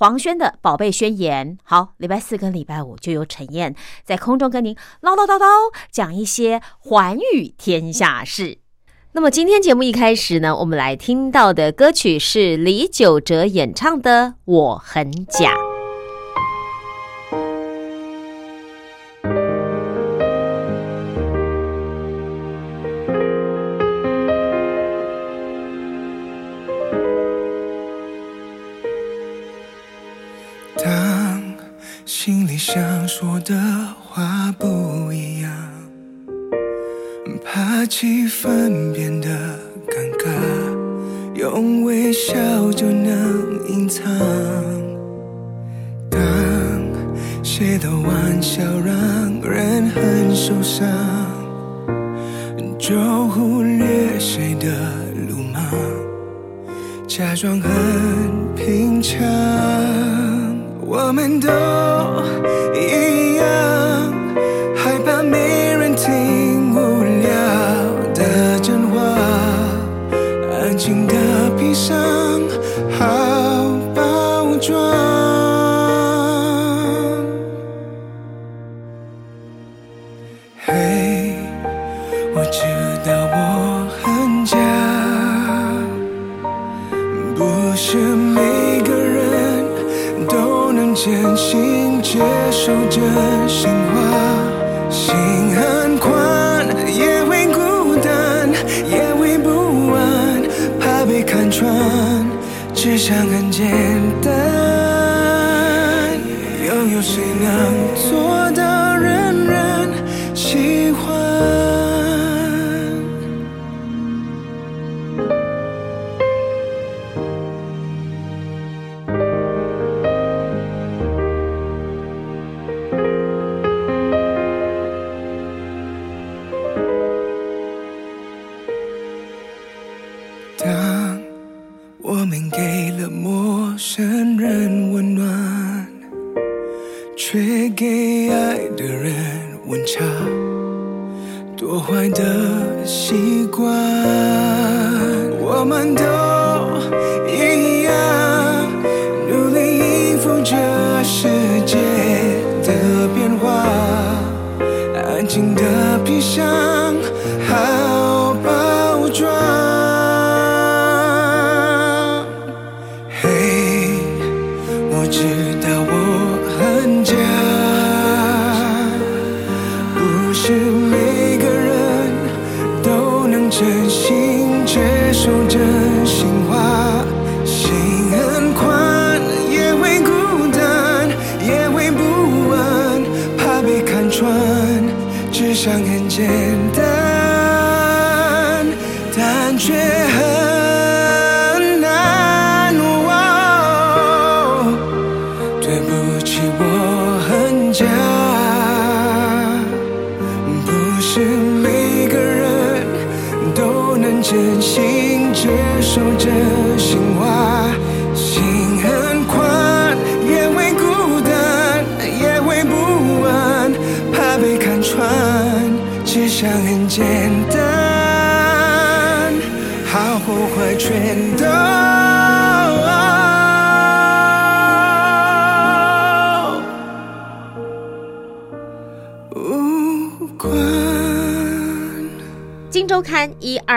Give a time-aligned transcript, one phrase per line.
[0.00, 5.44] 黄轩的宝贝宣言，好，礼拜四跟礼拜五就由陈燕在空中跟您唠唠叨叨
[5.90, 8.60] 讲一些寰宇天下事。
[9.12, 15.52] 那么今天节目一开始呢，我们来听到的歌曲是李玖哲演唱的《我很假》。
[32.72, 33.52] 想说的
[34.00, 35.50] 话不一样，
[37.44, 39.28] 怕气氛变得
[39.88, 40.30] 尴尬，
[41.34, 42.32] 用微笑
[42.70, 44.08] 就能隐藏。
[46.08, 46.20] 当
[47.42, 48.94] 谁的玩笑让
[49.42, 50.86] 人很受伤，
[52.78, 52.96] 就
[53.30, 54.68] 忽略谁的
[55.28, 55.60] 鲁莽，
[57.08, 60.19] 假装很平常。
[60.92, 61.46] 我们都
[62.74, 63.49] 一样，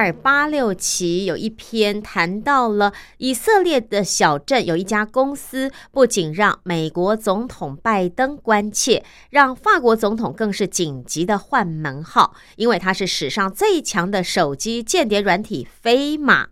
[0.04, 16.50] 二八六期有一篇谈到了以色列的小镇有一家公司，不仅让美国总统拜登关切，让法国总统更是紧急的换门号，因为它是史上最强的手机间谍软体飞马，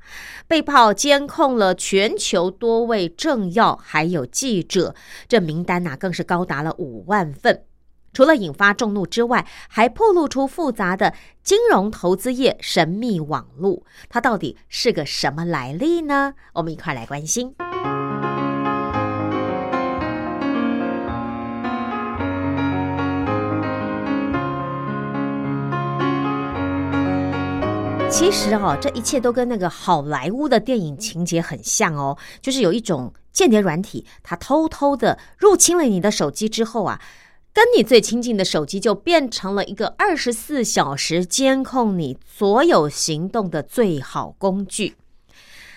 [0.48, 4.96] 被炮监控了全球多位政要还有记者，
[5.28, 7.64] 这名单呐更是高达了五万份。
[8.14, 16.34] 除了引发众怒之外，还暴露出复杂的金融投资业神秘网路，它到底是个什么来历呢？
[16.54, 17.56] 我们一块来关心。
[28.10, 37.00] 其实哦，这一切都跟那个好莱坞的电影情节很像哦，就是有一种间谍软体，它偷偷的入侵了你的手机之后啊。
[37.54, 44.96] 跟你最亲近的手机就变成了一个二十四小时监控你所有行动的最好工具。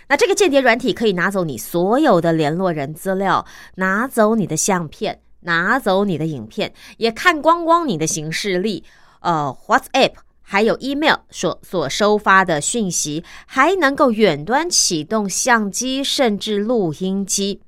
[0.09, 3.45] 那这个间谍软体可以拿走你所有的联络人资料，
[3.77, 8.85] 拿走你的相片，拿走你的影片，也看光光你的行事历。
[9.21, 10.13] 呃，WhatsApp
[10.43, 17.63] 还有 email 所所收发的讯息，还能够远端启动相机，甚至录音机。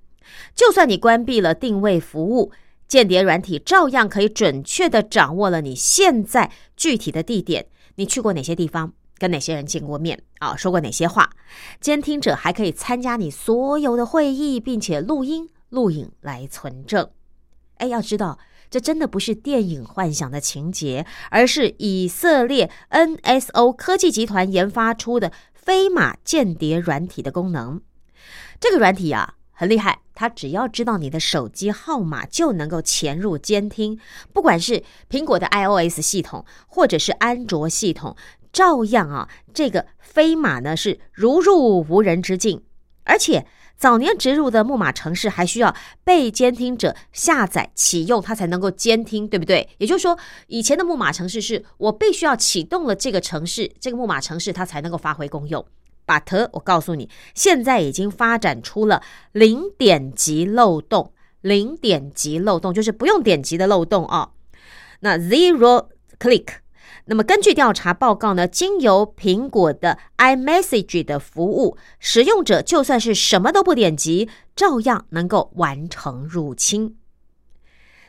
[0.55, 2.53] 就算你关闭了定位服务。
[2.89, 7.67] 间谍软体照样可以准确的掌握了你现在具体的地点，
[7.97, 11.31] 你去过哪些地方，跟哪些人见过面啊，说过哪些话。
[11.81, 17.11] 监听者还可以参加你所有的会议，并且录音录影来存证。
[17.79, 18.39] 哎，要知道，
[18.71, 27.81] 这真的不是电影幻想的情节，而是以色列 NSO 科技集团研发出的飞马间谍软体的功能。
[28.61, 29.35] 这个软体啊。
[29.59, 34.01] 很厉害，他只要知道你的手机号码，就能够潜入监听。
[34.33, 38.17] 不管是苹果的 iOS 系统，或者是安卓系统，
[38.53, 42.65] 照样啊，这个飞马呢是如入无人之境。
[43.05, 43.47] 而且
[43.77, 49.69] 早年植入的木马城市，还需要被监听者下载启用，它才能够监听，对不对？
[49.77, 55.65] 也就是说，以前的木马城市是我必须要启动了这个城市，这个木马城市它才能够发挥功用。
[56.07, 64.31] But 我告诉你，现在已经发展出了零点击漏洞，零点击漏洞就是不用点击的漏洞啊。
[65.01, 65.89] 那 Zero
[66.21, 66.47] Click，
[67.07, 76.97] 那么根据调查报告呢，经由苹果的 iMessage 的服务，使用者就算是什么都不点击，照样能够完成入侵。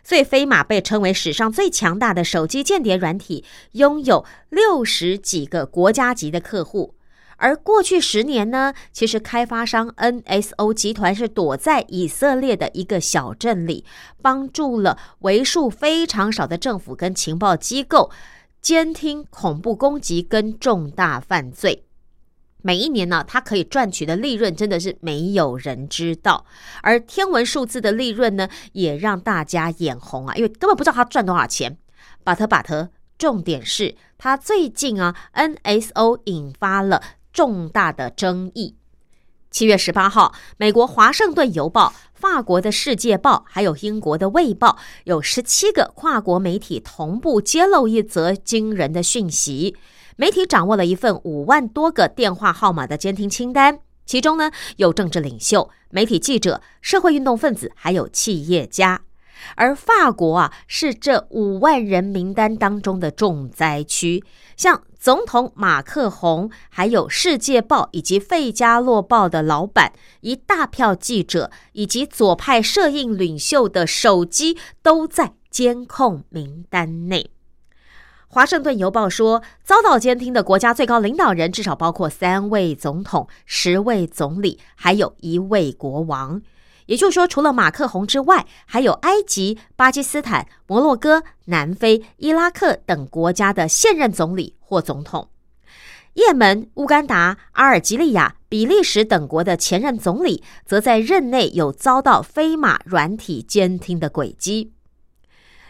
[0.04, 3.44] 所以飞马被称为史上最强大的手机间谍软体，
[3.74, 6.94] 拥有六十几个国家级的客户。
[7.38, 13.86] 而过去十年呢，其实开发商 NSO 集团是躲在以色列的一个小镇里，
[14.22, 18.12] 帮助了为数非常少的政府跟情报机构
[18.60, 21.84] 监听恐怖攻击跟重大犯罪。
[22.63, 26.44] 每一年呢，它可以赚取的利润真的是没有人知道，
[26.81, 31.78] 而天文数字的利润呢，也让大家眼红啊，因为根本不知道他赚多少钱。
[32.24, 37.01] 巴特巴特，重点是他最近啊，NSO 引发了。
[37.32, 38.76] 重大的争议。
[39.50, 44.70] 七月十八号，美国《华盛顿邮报》、法国的《世界报》还有英国的《卫报》
[45.06, 49.76] 有十七个跨国媒体同步揭露一则惊人的讯息：
[50.18, 59.06] 媒体掌握了一份五万多个电话号码的监听清单，其中呢有政治领袖、媒体记者、社会运动分子，还有企业家。
[59.56, 64.24] 而法国啊，是这五万人名单当中的重灾区，
[64.56, 64.81] 像。
[65.00, 77.30] 总统马克宏，还有《世界报》以及《费加洛报》的老板，一大票记者以及左派摄影领袖的手机都在监控名单内。
[78.28, 86.42] 华盛顿邮报说，遭到监听的国家最高领导人至少包括三位总统、十位总理，还有一位国王。
[86.88, 95.30] 也就是说，除了马克宏之外，还有埃及、巴基斯坦、摩洛哥、南非、伊拉克等国家的现任总理或总统；
[96.14, 104.72] 也门、乌干达、阿尔及利亚、比利时等国的前任总理，则在任内有遭到飞马软体监听的轨迹。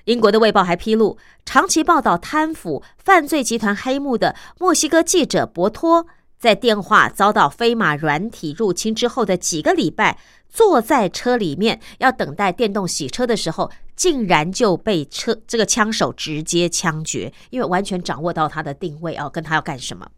[0.05, 6.07] 英国的《卫报》还披露，长期报道贪腐犯罪集团黑幕的墨西哥记者博托，
[6.39, 10.17] 在电话遭到飞马软体入侵之后的几个礼拜。
[10.49, 20.09] 坐在车里面要等待电动洗车的时候，竟然就被车这个枪手直接枪决，因为完全掌握到他的定位哦，跟他要干什么。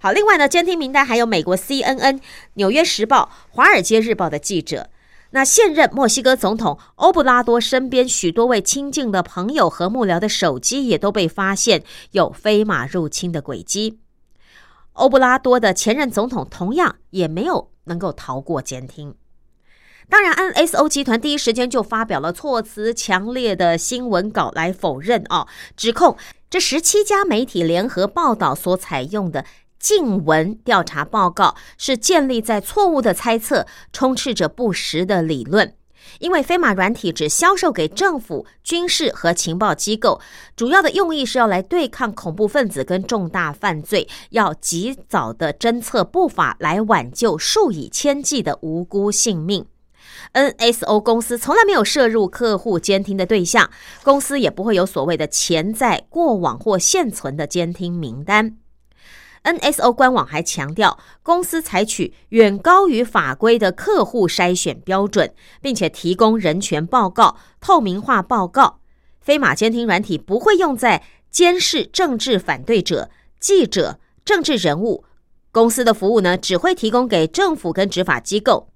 [0.00, 2.20] 好，另外呢，监听名单还有美国 CNN、
[2.54, 4.88] 纽约时报、华尔街日报的记者。
[5.30, 13.98] 那现任墨西哥总统欧布拉多身边许多位亲近的朋友和幕僚的手机也都被发现有飞马入侵的轨迹。
[14.92, 19.16] 欧布拉多的前任总统同样也没有能够逃过监听。
[20.08, 26.16] 当然，NSO 集团第一时间就发表了措辞强烈的新闻稿来否认哦，指控
[26.48, 29.44] 这十七家媒体联合报道所采用的
[29.78, 35.74] 静文调查报告是建立在错误的猜测，充斥着不实的理论。
[36.20, 40.20] 因为飞马软体只销售给政府、军事和情报机构，
[40.54, 49.66] 主要的用意是要来对抗恐怖分子跟重大犯罪，要及早的侦测不法，来挽救数以千计的无辜性命。
[50.32, 53.70] NSO 公司从来没有涉入客户监听的对象，
[54.02, 58.56] 公司也不会有所谓的潜在、过往或现存的监听名单。
[59.44, 68.80] NSO 官网还强调，公司采取远高于法规的客户筛选标准，并且提供人权报告、透明化报告。
[69.20, 75.04] 飞马监听软体不会用在监视政治反对者、记者、政治人物。
[75.52, 78.68] 公司的服务呢，只会提供给政府跟执法机构。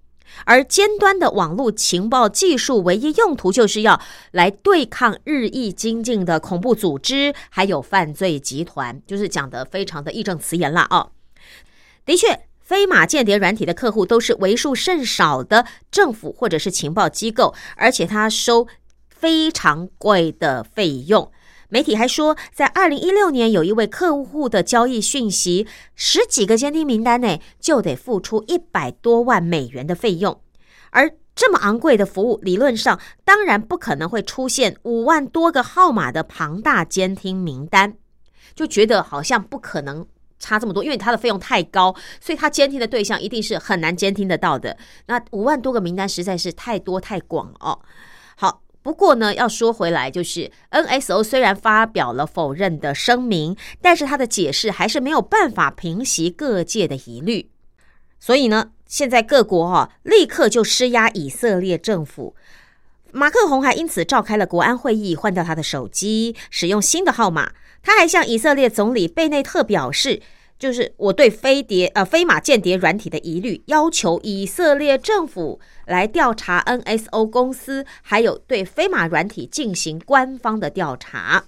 [0.45, 4.01] 而尖端的网络情报技术唯一用途，就是要
[4.33, 11.11] 来对抗日益精进的恐怖组织，还有犯罪集团，就是讲的非常的义正辞严了哦。
[12.05, 18.67] 的确，飞马间谍软体的客户都是为数甚少的政府或者是情报机构，而且他收
[19.09, 21.31] 非常贵的费用。
[21.71, 30.41] 媒体还说，在二零一六年，有一位客户的交易讯息，十几个监听名单内就得付出一百多万美元的费用。
[30.91, 37.93] 而这么昂贵的服务，理论上当然不可能会出现五万多个号码的庞大监听名单，
[38.55, 40.07] 就觉得好像不可能
[40.39, 44.75] 差这么多，因为它的费用太高，所以它监听的对象一定是很难监听得到的。
[45.07, 47.79] 那五万多个名单实在是太多太广哦。
[48.39, 48.63] 好。
[48.89, 57.51] 不过呢，要说回来，就是 NSO 虽然发表了否认的声明，但是他的解释还是没有办法平息各界的疑虑。
[58.19, 62.35] 所以呢，现在各国哈立刻就施压以色列政府。
[63.13, 67.53] 马克宏还因此召开了国安会议，换掉他的手机，使用新的号码。
[67.83, 70.23] 他还向以色列总理贝内特表示。
[70.59, 81.45] 就是我对飞碟呃飞马间谍软体的疑虑，要求以色列政府来调查 NSO 公司，还有对飞马软体进行官方的调查。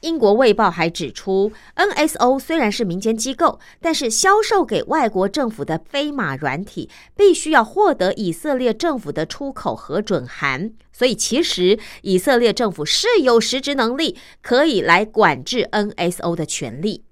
[0.00, 17.03] 英国卫报还指出，NSO 虽然是民间机构，但是销售给外国政府的飞马软体必须要获得以色列政府的出口核准函，所以其实以色列政府是有实质能力可以来管制 NSO 的权利。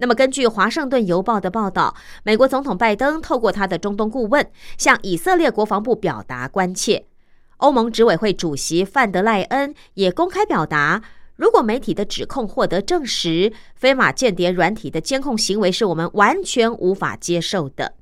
[0.00, 7.06] 那么，根据《华盛顿邮报》的报道，美国总统拜登透过他的中东顾问向以色列国防部表达关切。
[7.56, 11.02] 欧盟执委会主席范德赖恩也公开表达，
[11.34, 17.94] 如果媒体的指控获得证实，飞马间谍软体的监控行为是我们完全无法接受的。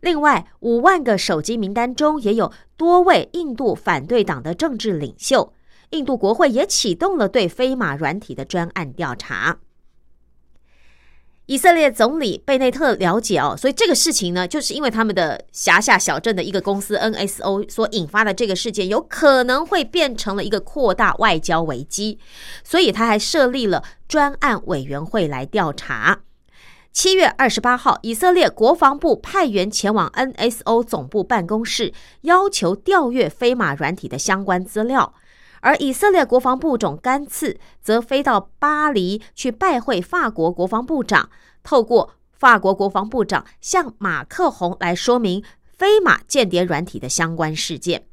[0.00, 5.52] 另外，五万个手机名单中也有多位印度反对党的政治领袖。
[5.90, 9.58] 印度国会也启动了对飞马软体的专案调查。
[11.50, 22.20] 以色列总理贝内特了解哦，所以这个事情呢，就是因为他们的辖下小镇的一个公司 NSO 所引发的这个事件，有可能会变成了一个扩大外交危机，
[22.62, 26.20] 所以他还设立了专案委员会来调查。
[26.92, 35.14] 七月二十八号，以色列国防部派员前往 NSO 总部办公室，要求调阅飞马软体的相关资料。
[35.60, 41.28] 而以色列国防部长甘茨则飞到巴黎去拜会法国国防部长，
[41.62, 45.44] 透过法国国防部长向马克宏来说明
[45.76, 48.06] 飞马间谍软体的相关事件。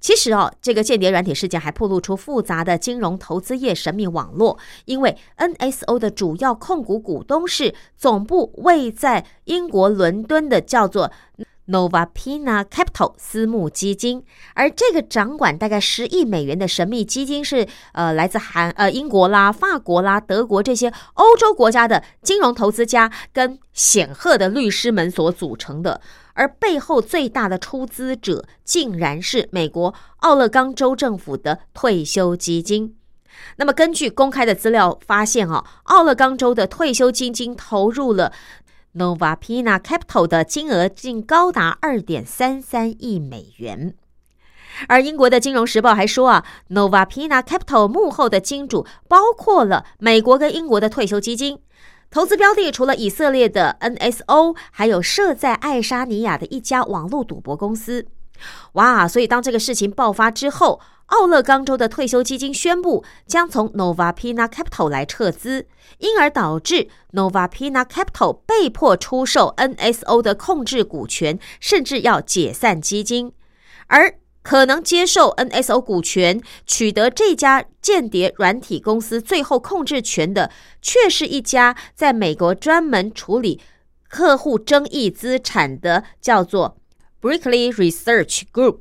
[0.00, 11.10] 其实哦，这个间谍软体事件还暴露出复杂的金融投资业神秘网络，因为 NSO 的主要控股股东是总部位在英国伦敦的叫做。
[11.66, 14.22] Novapina Capital 私募基金，
[14.54, 26.00] 而这个掌管大概十亿美元的神秘基金是呃来自韩呃英国啦、法国啦、德国这些欧洲国家的金融投资家跟显赫的律师们所组成的，
[26.34, 32.94] 而背后最大的出资者竟然是美国奥勒冈州政府的退休基金。
[33.56, 38.32] 那么根据公开的资料发现啊，奥勒冈州的退休基金投入了。
[38.96, 43.94] Novapina Capital 的金额竟高达二点三三亿美元，
[44.86, 51.58] 而英国的《金融时报》还说啊，Novapina Capital 幕后的金主包括了美国跟英国的退休基金，
[52.08, 58.06] 投资标的除了以色列的 NSO，还有设在爱沙尼亚的一家网络赌博公司。
[58.72, 59.06] 哇！
[59.06, 65.66] 所以当这个事情爆发之后，奥勒冈州的退休基金宣布将从 Novapina Capital 来撤资，
[65.98, 73.32] 因而导致 Novapina Capital 被迫出售 NSO 的控制股权，甚至要解散基金。
[73.86, 80.50] 而可能接受 NSO 股权、取得这家间谍软体公司最后控制权的，
[80.82, 83.60] 却是一家在美国专门处理
[84.08, 86.76] 客户争议资产的，叫做
[87.24, 88.80] Brickley Research Group。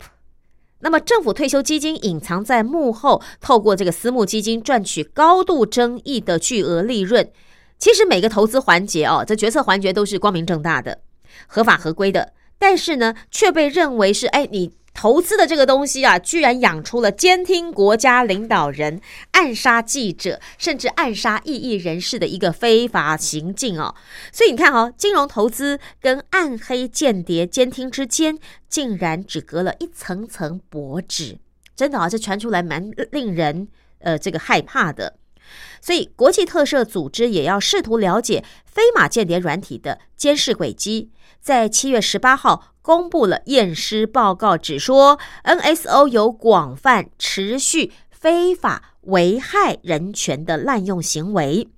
[0.80, 7.32] 那么，政府退休基金隐藏在幕后，透过这个私募基金赚取高度争议的巨额利润。
[7.80, 11.00] 其实每个投资环节哦，这决策环节都是光明正大的、
[11.48, 14.74] 合法合规的，但是呢，却被认为是哎你。
[14.94, 23.96] 投资的这个东西啊，居然养出了监听国家领导人、暗杀记者，甚至暗杀异议人士的一个非法行径哦。
[24.32, 28.38] 所以你看哦，金融投资跟暗黑间谍监听之间，
[28.70, 31.38] 竟然只隔了一层层薄纸，
[31.76, 33.68] 真的啊，这传出来蛮令人
[34.00, 35.16] 呃这个害怕的。
[35.84, 41.12] 所以国际特赦组织也要试图了解飞马间谍软体的监视轨迹，
[41.42, 42.70] 在七月十八号。
[42.84, 51.70] 公布了验尸报告，指说 NSO 有广泛、持续、非法危害人权的滥用行为。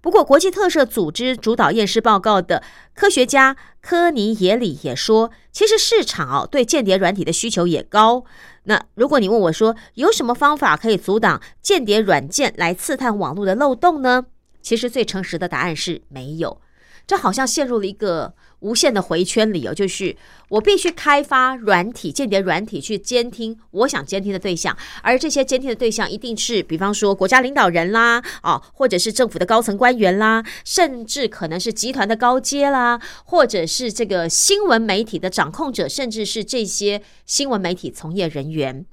[0.00, 2.62] 不过，国际特赦组织主导验尸报告的
[2.94, 8.24] 科学家科尼耶里也说，其实市场哦对间谍软体的需求也高。
[8.64, 14.24] 那如果你问我说，有什么方法可以阻挡间谍软件来刺探网络的漏洞呢？
[14.62, 16.60] 其实最诚实的答案是没有。
[17.06, 18.34] 这好像陷入了一个。
[18.60, 20.14] 无限的回圈里哦，就是
[20.50, 38.84] 我必须开发软体间谍软体去监听我想监听的对象，而这些监听的对象一定是，比方说国家领导人啦，啊，或者是政府的高层官员啦，甚至可能是集团的高阶啦，或者是这个新闻媒体的掌控者，甚至是这些新闻媒体从业人员。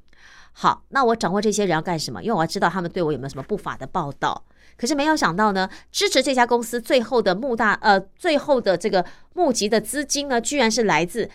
[0.54, 2.24] 好，那我掌握这些人要干什么？
[2.24, 4.46] 因为我要知道他们对我有没有什么不法的报道。
[4.78, 9.04] 可是没有想到呢，支持这家公司最后的募大呃，最后的这个
[9.34, 11.28] 募集的资金呢，居然是来自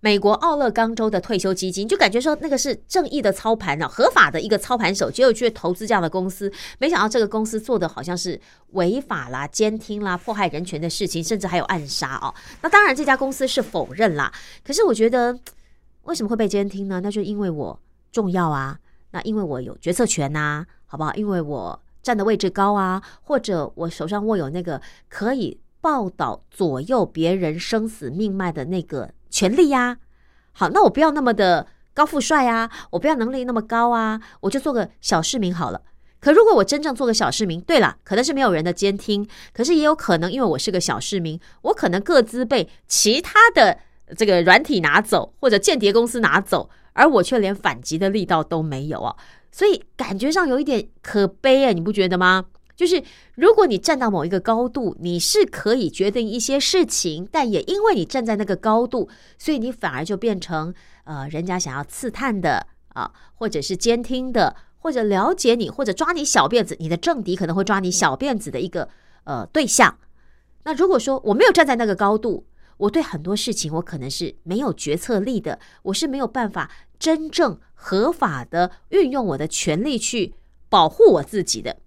[0.00, 8.38] 美国奥勒冈州的退休基金，就感觉说那个是正义的操盘呢，合法的一个操盘手，结果去投资这样的公司，没想到这个公司做的好像是
[8.72, 12.34] 违法啦、监听啦、迫害人权的事情，甚至还有暗杀哦。
[12.60, 15.38] 那当然这家公司是否认啦，可是我觉得
[16.02, 17.00] 为什么会被监听呢？
[17.02, 17.80] 那就因为我
[18.12, 18.78] 重要啊，
[19.10, 21.14] 那因为我有决策权呐，好不好？
[21.14, 21.80] 因为我。
[22.02, 29.98] 站的位置高啊，或者我手上握有那个可以报道左右别人生死命脉的那个权利呀。
[30.52, 35.82] 好，那我不要那么的高富帅啊，我不要能力那么高啊，我就做个小市民好了。
[36.20, 43.78] 可如果我真正做个小市民，对了，可能是没有人的监听，可是也有可能因为我是个小市民，我可能各自被其他的
[44.16, 49.16] 这个软体拿走，或者间谍公司拿走，而我却连反击的力道都没有啊。
[49.52, 52.46] 所以感觉上有一点可悲啊，你不觉得吗？
[52.76, 53.02] 就是
[53.34, 60.72] 如果你站到某一个高度，你是可以决定一些事情，但也因为你站在那个高度，所以你反而就变成
[61.04, 68.88] 呃，人家想要刺探的啊，或者是监听的，或者了解你，或者抓你小辫子，你的政敌可能会抓你小辫子的一个
[69.24, 69.98] 呃对象。
[70.64, 72.46] 那如果说我没有站在那个高度，
[72.78, 77.60] 我对很多事情我可能是没有决策力的，我是没有办法真正。
[77.82, 80.34] 合法的运用我的权利去
[80.68, 81.78] 保护我自己的，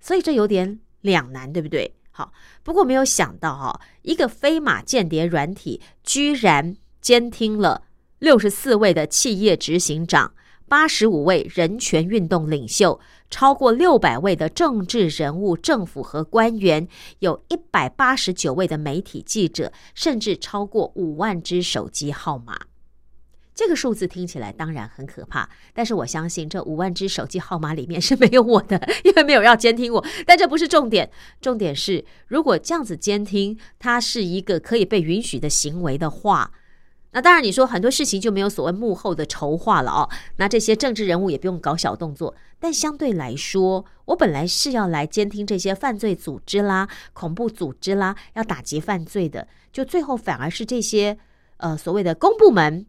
[0.00, 1.94] 所以这有点两难，对不对？
[2.10, 2.32] 好，
[2.64, 7.84] 不过没有想到哈，一个飞马间谍软体居然监听了
[8.18, 10.34] 六十四位的企业执行长、
[10.68, 12.98] 八十五位人权运动领袖、
[13.30, 16.88] 超过六百位的政治人物、政府和官员，
[17.20, 22.58] 有一百八十九位的媒体记者，甚至超过五万只手机号码。
[23.56, 30.04] 这个数字听起来当然很可怕，但是我相信这五万只手机号码里面是没有我的，因为没有要监听我。
[30.26, 36.52] 但这不是重点，重点是如果这样子监听，它是一个可以被允许的行为的话，
[37.12, 40.10] 那当然你说很多事情就没有所谓幕后的筹划了哦。
[40.36, 51.16] 那这些政治人物也不用搞小动作，但相对来说，我本来是要来监听这些犯罪组织啦、恐怖组织啦，要打击犯罪的，就最后反而是这些
[51.56, 52.84] 呃所谓的公部门。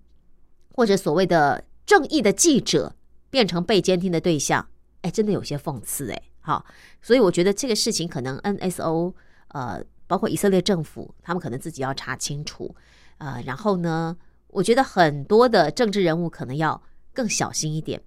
[0.77, 2.95] 或者所谓的正义的记者
[3.31, 4.69] 变成被监听的对象，
[5.01, 6.21] 哎，真的有些讽刺哎。
[6.39, 6.63] 好，
[7.01, 9.11] 所以我觉得这个事情可能 NSO
[9.47, 12.75] 呃，包括以色列政府，他们可能自己要查清楚。
[13.17, 14.15] 呃，然后呢，
[14.49, 16.79] 我觉得很多的政治人物可能要
[17.11, 17.99] 更小心一点，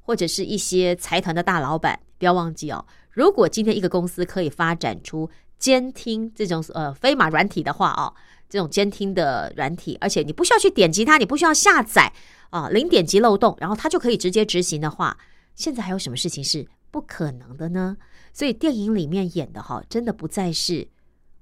[0.00, 8.14] 或者是一些财团的大老板，不要忘记哦，如果今天一个公司可以发展出监听这种呃飞马软体的话哦，
[8.48, 12.12] 这种监听的软体，而且你不需要去点击它，你不需要下载
[12.50, 15.18] 啊，零点击漏洞，然后它就可以直接执行的话，
[15.54, 17.96] 现在还有什么事情是不可能的呢？
[18.32, 20.88] 所以电影里面演的哈，真的不再是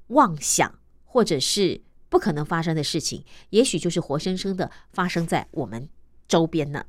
[0.08, 5.88] 妄想或者是不可能发生的事情，也许就是活生生的发生在我们
[6.26, 6.84] 周边呢。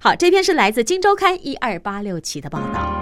[0.00, 3.01] 好，这篇是来自《金周刊》一二八六期的报道。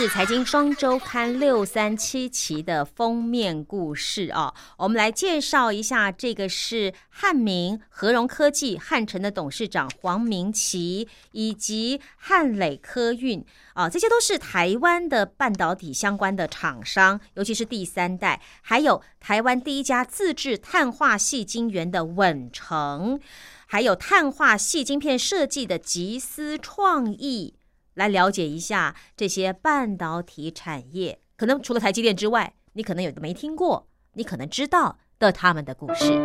[0.00, 23.20] 是财经双周刊六三七期的封面故事哦，我们来介绍一下，这个是汉明和荣科技汉城的董事长黄明奇，以及汉磊科运啊，这些都是台湾的半导体相关的厂商，尤其是第三代，还有台湾第一家自制碳化系晶圆的稳成，
[23.66, 27.52] 还有碳化系晶片设计的吉思创意。
[27.94, 36.18] 来了解一下这些半导体产业，可能除了台积电之外，你可能有的没听过，你可能知道的他们的故事。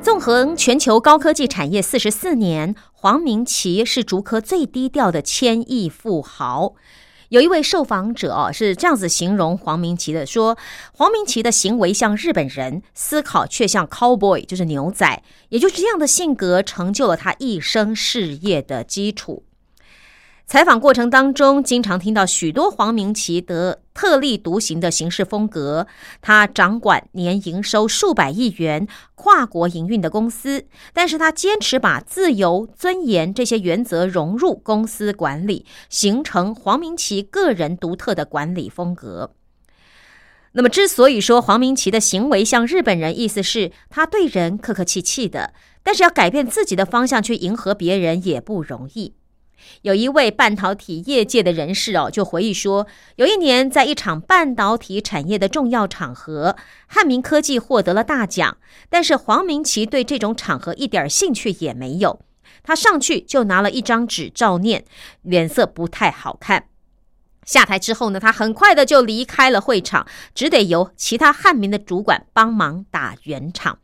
[0.00, 6.74] 纵横全球高科技产业四十四年，黄明奇是竹科最低调的千亿富豪。
[7.32, 10.58] 有一位受访者哦是这样子形容黄明奇的，说
[10.92, 19.44] 黄明奇的行为像日本人，思考却像 cowboy，就是牛仔，也就是这样的性格成就了他一生事业的基础。
[20.52, 25.86] 采访过程当中，经常听到许多黄明奇的特立独行的行事风格。
[26.20, 39.32] 他掌管年营收数百亿元、跨国营运的公司，但是他坚持把自由、尊严这些原则融入公司管理，形成黄明奇个人独特的管理风格。
[40.52, 49.14] 那么，之所以说黄明奇的行为像日本人，意思是他对人客客气气的，但是要改变自己的方向去迎合别人也不容易。
[49.82, 62.20] 有一位半导体业界的人士哦，就回忆说，有一年在一场半导体产业的重要场合，汉明科技获得了大奖，但是黄明奇对这种场合一点兴趣也没有。
[62.62, 64.84] 他上去就拿了一张纸照念，
[65.22, 66.66] 脸色不太好看。
[67.44, 73.78] 下台之后呢，他很快的就离开了会场，只得由其他汉民的主管帮忙打圆场。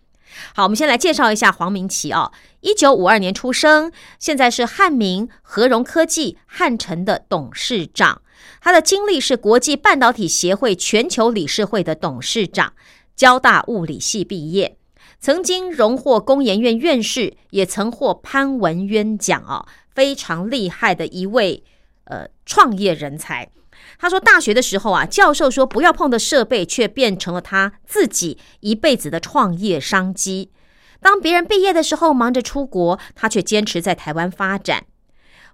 [0.54, 8.22] 好，我们先来介绍一下黄明奇哦，一九五二年出生，现在是汉明和融科技汉城的董事长。
[8.60, 12.72] 他的经历是国际半导体协会全球理事会的董事长，
[13.16, 14.76] 交大物理系毕业，
[15.20, 21.62] 曾经荣获工研院院士，也曾获潘文渊奖哦，非常厉害的一位
[22.04, 23.50] 呃创业人才。
[23.98, 30.52] 他说，大学的时候啊，教授说不要碰的设备，却变成了他自己一辈子的创业商机。
[31.00, 34.86] 当别人毕业的时候忙着出国，他却坚持在台湾发展。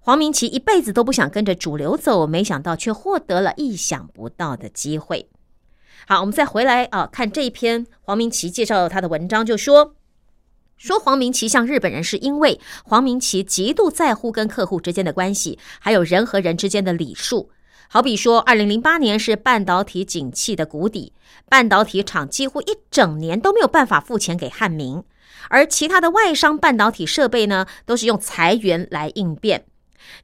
[0.00, 5.30] 黄明奇一辈子都不想跟着主流走，没想到却获得了意想不到的机会。
[6.06, 9.94] 好，我们再回来啊，看这一篇黄明奇介绍他的文章，就说
[10.76, 17.50] 说黄明奇像日本人，是因为黄明奇极度在乎跟客户之间的关系，还有人和人之间的礼数。
[17.88, 21.12] 好比说，二零零八年是半导体景气的谷底，
[21.48, 25.04] 半导体厂几乎一整年都没有办法付钱给汉明，
[25.48, 29.66] 而其他的外商半导体设备呢，都是用裁员来应变。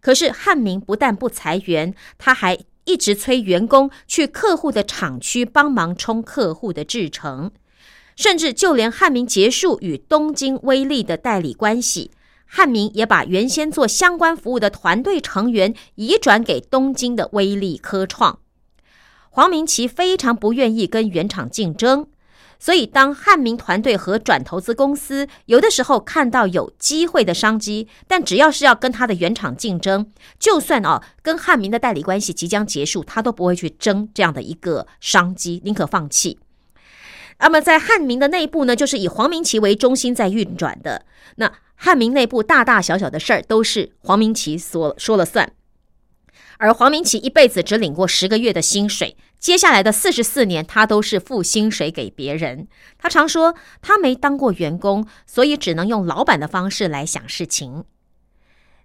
[0.00, 7.52] 可是汉明不但不裁员，他还一直催员工去客户的厂区帮忙冲客户的制程，
[8.16, 12.10] 甚至就连汉明结束与东京威力的代理关系。
[12.52, 18.40] 汉明也把原先做相关服务的团队成员移转给东京的威力科创。
[19.30, 22.08] 黄明奇非常不愿意跟原厂竞争，
[22.58, 30.10] 所以当汉明团队和转投资公司有的时候看到有机会的商机，但只要是要跟他的原厂竞争，
[30.40, 36.40] 就算哦跟汉明的代理关系即将结束，他都不会去争这样的一个商机，宁可放弃。
[37.38, 41.52] 那么在汉明的内部呢，就是以黄明奇为中心在运转的那。
[41.82, 45.54] 汉明内部大大小小的事儿都是黄明奇所说了算，
[46.58, 52.68] 而黄明奇一辈子只领过十个月的薪水，接下来的四十四年他都是付薪水给别人。
[52.98, 57.84] 他常说他没当过员工，所以只能用老板的方式来想事情。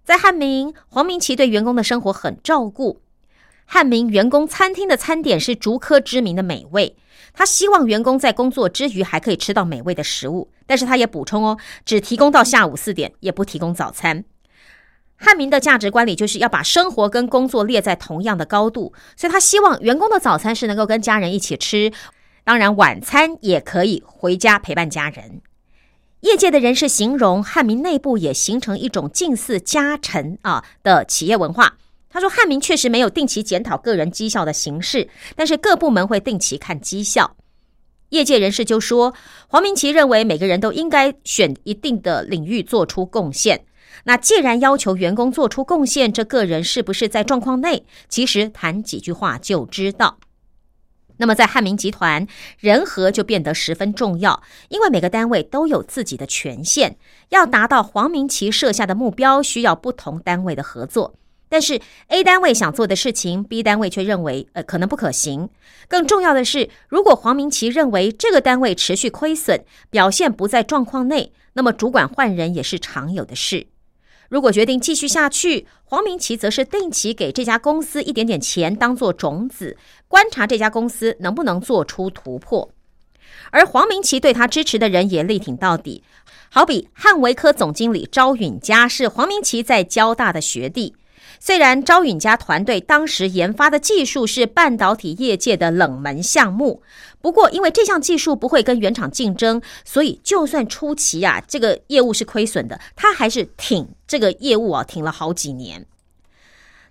[0.05, 3.01] 在汉明，黄明奇对员工的生活很照顾。
[3.65, 6.95] 汉明员工餐厅的餐点是竹科知名的美味。
[7.33, 14.23] 他希望员工在工作之余还可以吃到美味的食物，但是他也补充哦，只提供到下午四点，也不提供早餐。
[15.17, 21.91] 汉民的价值观里就是要把生活跟工作列在同样的高度，所以他希望员工的早餐是能够跟家人一起吃，
[22.43, 25.41] 当然晚餐也可以回家陪伴家人。
[26.21, 31.77] 业界的人士形容汉民内部也形成一种近似家臣啊的企业文化。
[32.15, 37.35] 他说：“汉明确实没有定期检讨个人绩效的形式，但是各部门会定期看绩效。
[38.11, 39.13] 业界人士就说，
[39.49, 43.65] 黄明奇认为每个人都应该选一定的领域做出贡献。
[44.05, 47.83] 那既然要求员工做出贡献，这个人是不是在状况内？
[48.07, 50.19] 其实谈几句话就知道。
[51.17, 52.25] 那么在汉明集团，
[52.57, 56.95] 人和就变得十分重要，因为每个单位都有自己的权限，
[57.31, 61.15] 要达到黄明奇设下的目标，需要不同单位的合作。”
[61.47, 65.49] 但是 A 单位想做的事情，B 单位却认为，呃，可能不可行。
[65.87, 73.67] 更重要的是，如果黄明奇认为这个单位持续亏损，表现不在状况内，那么主管换人也是常有的事。
[74.27, 79.77] 如果决定继续下去，黄明奇则是定期给这家公司一点点钱当做种子，
[80.07, 82.71] 观察这家公司能不能做出突破。
[83.51, 86.03] 而黄明奇对他支持的人也力挺到底，
[86.49, 90.95] 好比汉维科总经理招允嘉是黄明奇在交大的学弟。
[91.45, 96.81] 虽然招允家团队当时研发的技术是半导体业界的冷门项目，
[97.21, 105.85] 不过因为这项技术不会跟原厂竞争，所以就算初期啊这个业务是亏损的，他还是挺这个业务啊挺了好几年。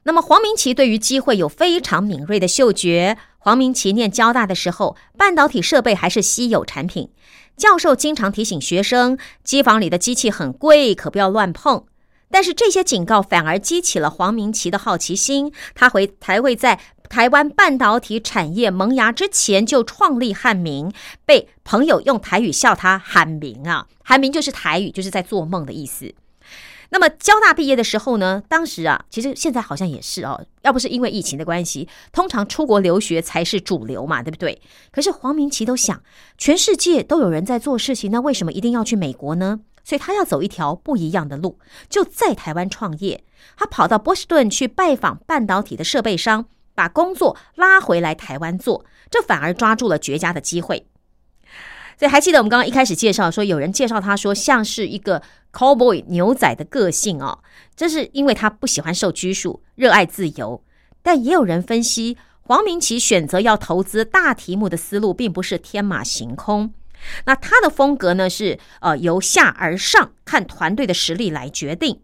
[0.05, 3.19] 那么黄明奇对于机会有非常敏锐的嗅觉。
[3.39, 7.11] 黄明奇念交大的时候，半导体设备还是稀有产品，
[7.57, 11.87] 教授经常提醒学生，机房里的机器很贵，可不要乱碰。
[12.31, 20.93] 但是这些警告反而激起了黄明奇的好奇心，他会才会在台湾半导体产业萌芽之前就创立汉明，
[21.25, 26.13] 被朋友用台语笑他喊明啊，喊明就是台语，就是在做梦的意思。
[26.91, 34.61] 那么交大毕业的时候呢，当时啊，其实现在好像也是哦，要不是因为疫情的关系，通常出国留学才是主流嘛，对不对？
[34.93, 36.03] 可是黄明奇都想，
[36.39, 39.61] 全世界都有人在做事情，那为什么一定要去美国呢？
[39.85, 43.23] 所以他要走一条不一样的路，就在台湾创业。
[43.57, 50.87] 他跑到波士顿去拜访半导体的设备商，把工作拉回来台湾做，这反而抓住了绝佳的机会。
[51.97, 57.39] 所以还记得我们刚刚一开始介绍说，有人介绍他说像是一个 cowboy 牛仔的个性哦，
[57.77, 60.65] 这是因为他不喜欢受拘束，热爱自由。
[61.03, 66.73] 但也有人分析，黄明奇选择要投资大题目的思路，并不是天马行空。
[67.27, 72.01] 那他的风格呢，是呃由下而上，看团队的实力来决定。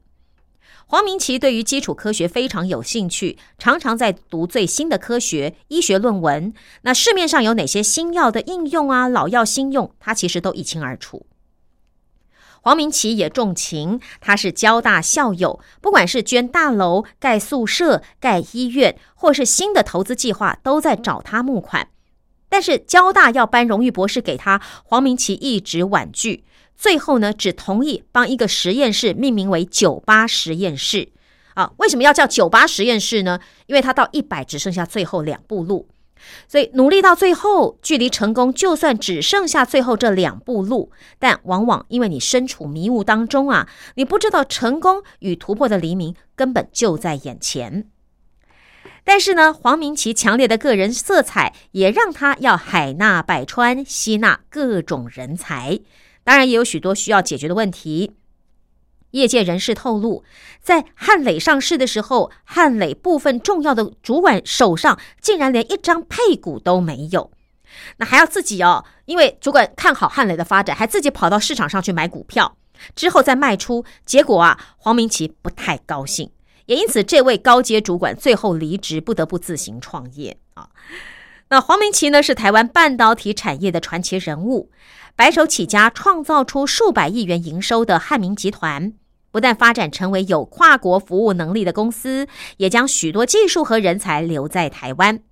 [0.87, 6.53] 黄明奇对于基础科学非常有兴趣，常常在读最新的科学医学论文。
[6.83, 11.27] 那市面上有哪些新药的应用啊，老药新用，他其实都一清二楚。
[12.63, 21.89] 黄明奇也重情，他是交大校友，不管是捐大楼、盖宿舍、盖医院，或是新的投资计划，都在找他募款。
[22.51, 26.45] 但是交大要颁荣誉博士给他，黄明奇一直婉拒。
[26.77, 31.09] 最后呢，只同意帮一个实验室命名为“九八实验室”。
[31.55, 33.39] 啊，为什么要叫“九八实验室”呢？
[33.67, 35.89] 因为他到一百只剩下最后两步路，
[36.49, 47.91] 所以努力到最后，距离成功就算只剩下最后这两步路，但往往因为你身处迷雾当中啊，你不知道成功与突破的黎明根本就在眼前。
[49.05, 55.81] 但是呢，黄明奇强烈的个人色彩也让他要海纳百川，吸纳各种人才。
[56.23, 58.13] 当然，也有许多需要解决的问题。
[59.13, 60.23] 业界人士透露，
[60.63, 67.33] 在汉磊上市的时候，汉磊部分重要的主管手上竟然连一张配股都没有，
[67.97, 72.57] 那还要自己哦，因为主管看好汉磊的发展，还自己跑到市场上去买股票，
[72.95, 73.85] 之后再卖出。
[74.07, 76.31] 结果啊，黄明奇不太高兴，
[76.71, 80.69] 也因此这位高阶主管最后离职，不得不自行创业啊。
[81.49, 84.71] 那黄明奇呢，是台湾半导体产业的传奇人物。
[85.17, 88.93] 白手起家，创造出数百亿元营收的汉明集团，
[89.33, 92.29] 不但发展成为有跨国服务能力的公司，
[92.59, 95.25] 也将许多技术和人才留在台湾。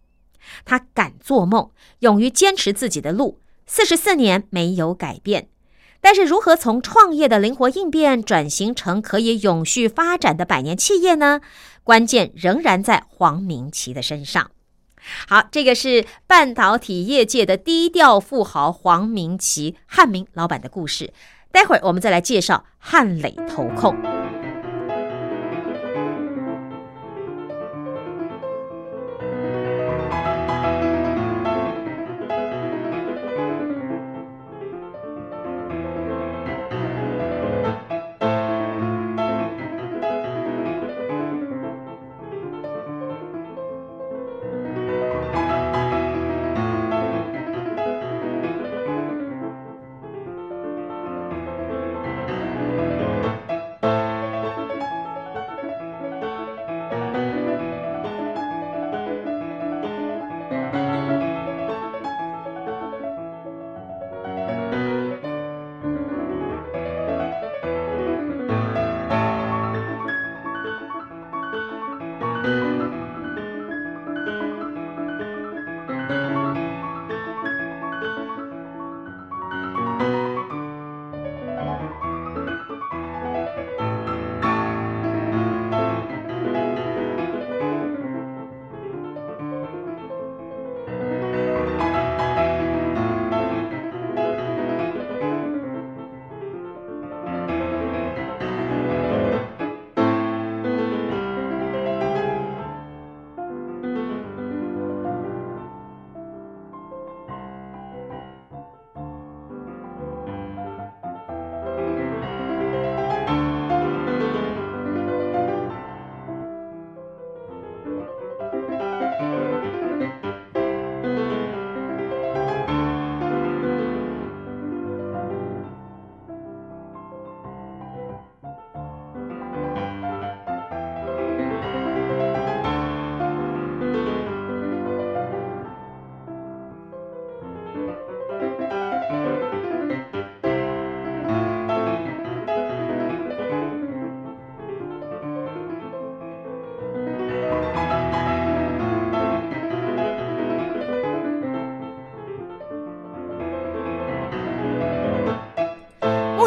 [0.64, 1.70] 他敢做梦，
[2.00, 5.46] 勇于坚持自己的路，四十四年没有改变。
[6.00, 11.40] 但是，如何从创业的灵活应变转型成可以永续发展的百年企业呢？
[11.82, 14.50] 关键仍然在黄明奇的身上。
[15.26, 21.12] 好，这个是半导体业界的低调富豪黄明奇，汉明老板的故事。
[21.50, 23.96] 待会儿我们再来介绍汉磊投控。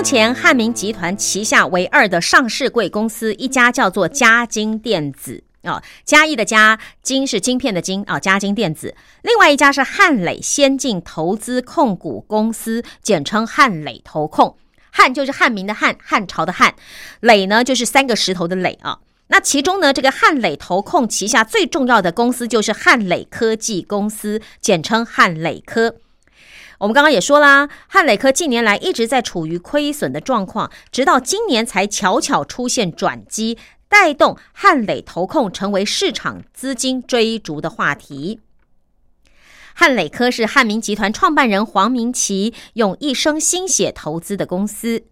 [0.02, 8.96] 目前汉明集团旗下唯二的上市贵公司，一家叫做嘉金电子啊，嘉义的嘉，金是晶片的金啊，嘉金电子。
[9.22, 14.58] 另外一家是汉磊先进投资控股公司，简称汉磊投控。
[14.90, 16.72] 汉就是汉民的汉，汉朝的汉；
[17.20, 18.98] 磊呢就是三个石头的磊啊。
[19.28, 25.98] 那其中呢，这个汉磊投控旗下最重要的公司就是汉磊科技公司，简称汉磊科。
[26.82, 38.40] 我们刚刚也说啦，汉磊科近年来一直在处于亏损的状况，直到今年才巧巧出现转机，带动汉磊投控成为市场资金追逐的话题。
[39.76, 45.04] 汉磊科是汉民集团创办人黄明奇用一生心血投资的公司。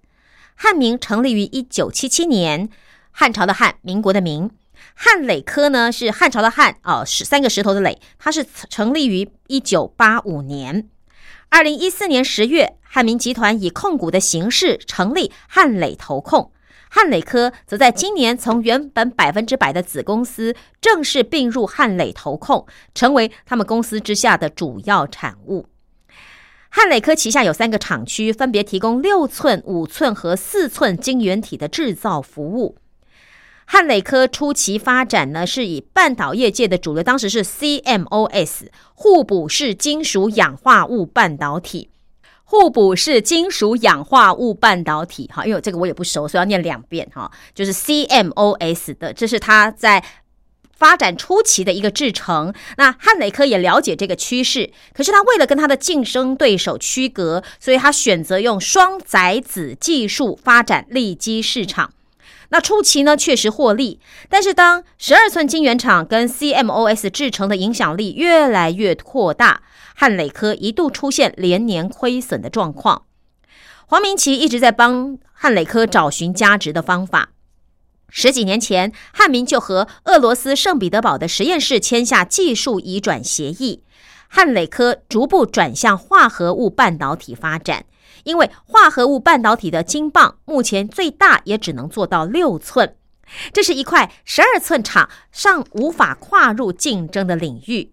[0.56, 2.68] 汉民成立于一九七七年，
[3.12, 4.50] 汉朝的汉，民国的民。
[4.96, 10.90] 汉磊科呢是汉朝的汉，哦，是三个石头的磊，它是成立于一九八五年。
[11.52, 16.52] 二零一四年十月，汉民集团以控股的形式成立汉磊投控。
[16.90, 25.66] 汉磊科则在今年从原本百分之百的子公司正式并入汉磊投控，成为他们公司之下的主要产物。
[26.70, 32.78] 汉磊科旗下有三个厂区，分别提供六寸、五寸和四寸晶圆体的制造服务。
[33.72, 38.66] 汉磊科初期发展呢，是以半导业界的主流，当时是 CMOS
[38.96, 41.92] 互补式金属氧化物半导体。
[42.46, 47.32] 互补式金属氧化物半导体，哈，因为这个我也不熟，所以要念两遍哈。
[47.54, 50.04] 就是 CMOS 的，这是它在
[50.76, 52.52] 发展初期的一个制程。
[52.78, 61.92] 那汉磊科也了解这个趋势，可是他为了跟他的竞争对手区隔，所以他选择用双载子技术发展利基市场。
[62.50, 69.62] 那初期呢，确实获利，但是当十二寸晶圆厂跟 CMOS 制成的影响力越来越扩大。
[69.96, 73.04] 汉磊科一度出现连年亏损的状况，
[73.86, 77.32] 黄明奇一直在帮汉磊科找寻价值的方法。
[78.08, 83.84] 十几年前，汉民就和俄罗斯圣彼得堡的实验室签下技术移转协议，
[84.30, 87.86] 汉磊科逐步转向化合物半导体发展。
[88.24, 92.96] 因为化合物半导体的晶棒目前最大也只能做到六寸，
[93.54, 97.92] 这是一块十二寸厂尚无法跨入竞争的领域。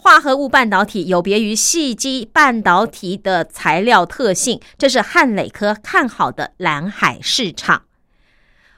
[0.00, 7.82] 化合物半导体有别于细基半导体的材料特性，这是汉磊科看好的蓝海市场。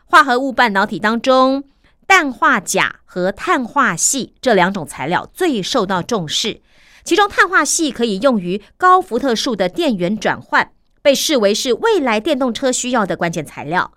[0.06, 1.64] 化合物半导体当中，
[2.06, 6.62] 氮化钾和碳化系这两种材料最受到重视，
[7.04, 10.72] 其中碳化系可以用于高伏特数的电源转换，
[11.02, 13.92] 被视为是未来电动车需要的关键材料。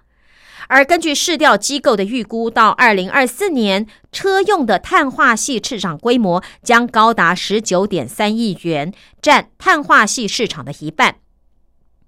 [0.70, 11.18] 而根据市调机构的预估，到二零二四年，车用的碳化系市场规模将高达十九点三亿元，占碳化系市场的一半，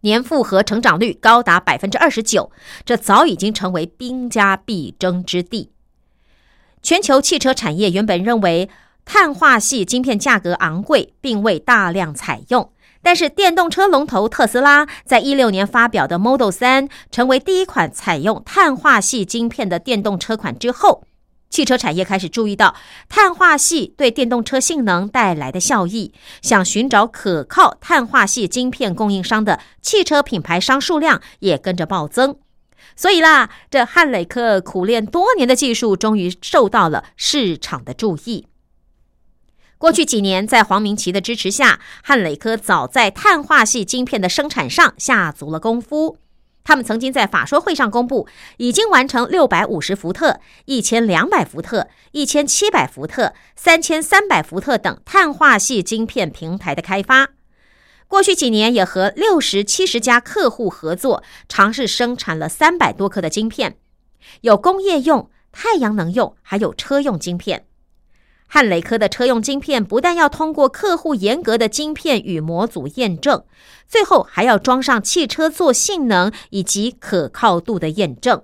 [0.01, 2.49] 年复合成长率高达百分之二十九，
[2.85, 5.71] 这早已经成为兵家必争之地。
[6.81, 8.69] 全球汽车产业原本认为
[9.05, 12.71] 碳化系晶片价格昂贵，并未大量采用。
[13.01, 21.03] 但是，电动车龙头特斯拉在一六年发表的 Model 三成为第一款采用碳化系晶片的电动车款之后，
[21.51, 22.75] 汽车产业开始注意到
[23.07, 32.39] 碳化系对电动车性能带来的效益，想寻找可靠碳化系晶片供应商的汽车品牌商数量也跟着暴增。
[32.95, 38.47] 所以啦，这汉磊克苦练多年的技术终于受到了市场的注意。
[39.77, 46.17] 过去几年，在黄明奇的支持下，汉磊科早在碳化系晶片的生产上下足了功夫。
[46.63, 57.29] 他们曾经在法说会上公布，已经完成六百五十伏特、一千两百伏特、一千七百伏特、三千三百伏特等碳化系晶片平台的开发。
[58.07, 63.77] 过去几年，也和六十七十家客户合作，尝试生产了三百多颗的晶片，
[64.41, 67.65] 有工业用、太阳能用，还有车用晶片。
[68.47, 73.43] 汉磊科的车用晶片不但要通过客户严格的晶片与模组验证，
[73.87, 78.43] 最后还要装上汽车做性能以及可靠度的验证。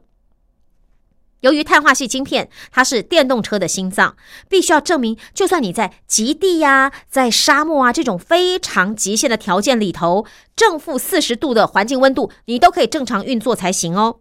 [1.42, 4.16] 由于碳化系晶片它是电动车的心脏，
[4.48, 14.20] 必须要证明，就算你在极地呀、在沙漠啊这种非常极限的条件里头，正负四十度的环境温度，你都可以正常运作才行哦。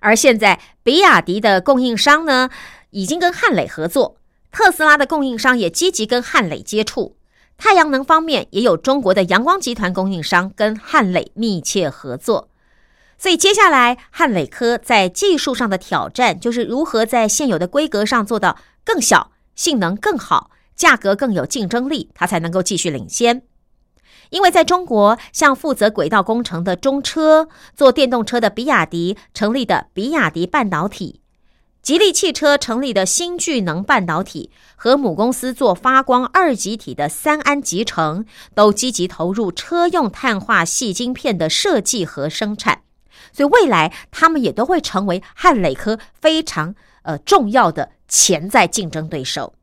[0.00, 2.50] 而现在，比亚迪的供应商呢，
[2.90, 4.17] 已经跟汉磊合作。
[4.50, 7.16] 特斯拉的供应商也积极跟汉磊接触，
[7.56, 12.48] 太阳能方面也有中国的阳光集团供应商跟汉磊密切合作。
[13.18, 23.42] 所以接下来汉磊科在技术上的挑战，就是如何在现有的规格上做到更小、性能更好、价格更有竞争力，它才能够继续领先。
[24.30, 31.22] 因为在中国，像负责轨道工程的中车、做电动车的比亚迪成立的比亚迪半导体。
[31.88, 42.82] 吉利汽车成立的新聚能半导体和母公司做发光二极体的三安集成，都积极投入车用碳化细晶片的设计和生产，
[43.32, 46.74] 所以未来他们也都会成为汉磊科非常
[47.04, 49.54] 呃重要的潜在竞争对手。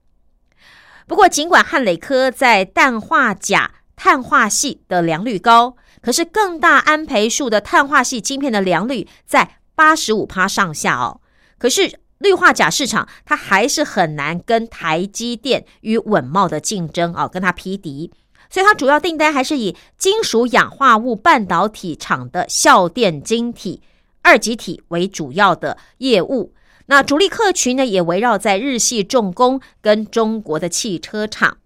[1.06, 11.22] 不过，尽管汉磊科在氮化钾碳化系的良率高，可是更大安培数的碳化系晶片的良率在八十五趴上下哦。
[11.60, 12.00] 可是。
[12.20, 18.11] 氯化钾市场它还是很难跟台积电与稳茂的竞争啊，跟它匹敌。
[18.49, 23.82] 所以它主要订单还是以金属氧化物半导体厂的效电晶体、
[24.22, 26.53] 二极体为主要的业务。
[26.86, 31.57] 那主力客群呢，也围绕在日系重工跟中国的汽车厂。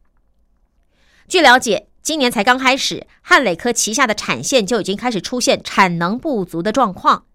[1.28, 7.26] 据了解，今年才刚开始，汉磊科旗下的产线就已经开始出现产能不足的状况。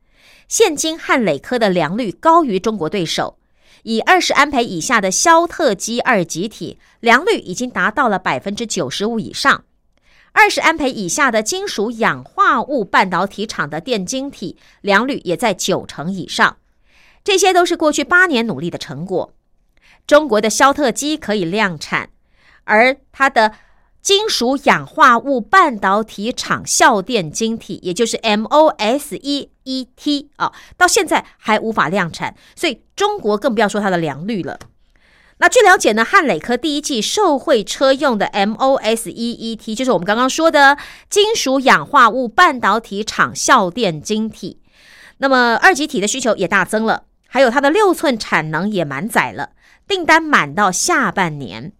[0.48, 3.38] 现今汉磊科的良率高于中国对手，
[3.82, 9.64] 以二十安培以下的肖特基二极体良率已经达到了百分之九十五以上，
[10.32, 16.58] 二十安培以下的金属氧化物半导体厂的电晶体良率也在九成以上，
[17.24, 19.34] 这些都是过去八年努力的成果。
[20.06, 22.10] 中国的肖特基可以量产，
[22.64, 23.52] 而它的。
[24.04, 29.48] 金属氧化物半导体厂效电晶体，也就是 MOSFET
[30.36, 34.58] 啊，到现在还无法量产，所以中国更不要说它的良率了。
[35.38, 40.76] 那据了解呢，汉磊科第一季受惠车用的 MOSFET，就是我们刚刚说的
[41.08, 44.60] 金属氧化物半导体厂效电晶体。
[45.16, 49.52] 那么二极体的需求也大增了，还有它的六寸产能也满载了，
[49.88, 51.72] 订单满到下半年。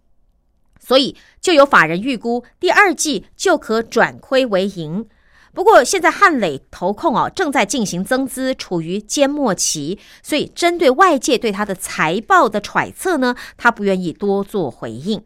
[0.84, 5.06] 所以就有法人预估，第二季就可转亏为盈。
[5.54, 15.24] 不过现在汉磊投控哦正在进行增资，处于缄默期，所以针对外界对他的财报的揣测呢，他不愿意多做回应。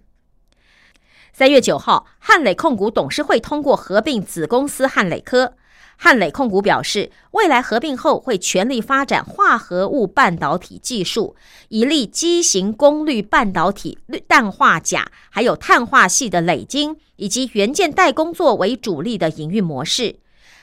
[1.32, 5.54] 三月九号，汉磊控股董事会通过合并子公司汉磊科。
[6.00, 11.34] 汉磊控股表示，未来合并后会全力发展化合物半导体技术，
[11.70, 20.16] 以利机型功率半导体、氮化钾，还有碳化系的累晶以及元件代工作为主力的营运模式。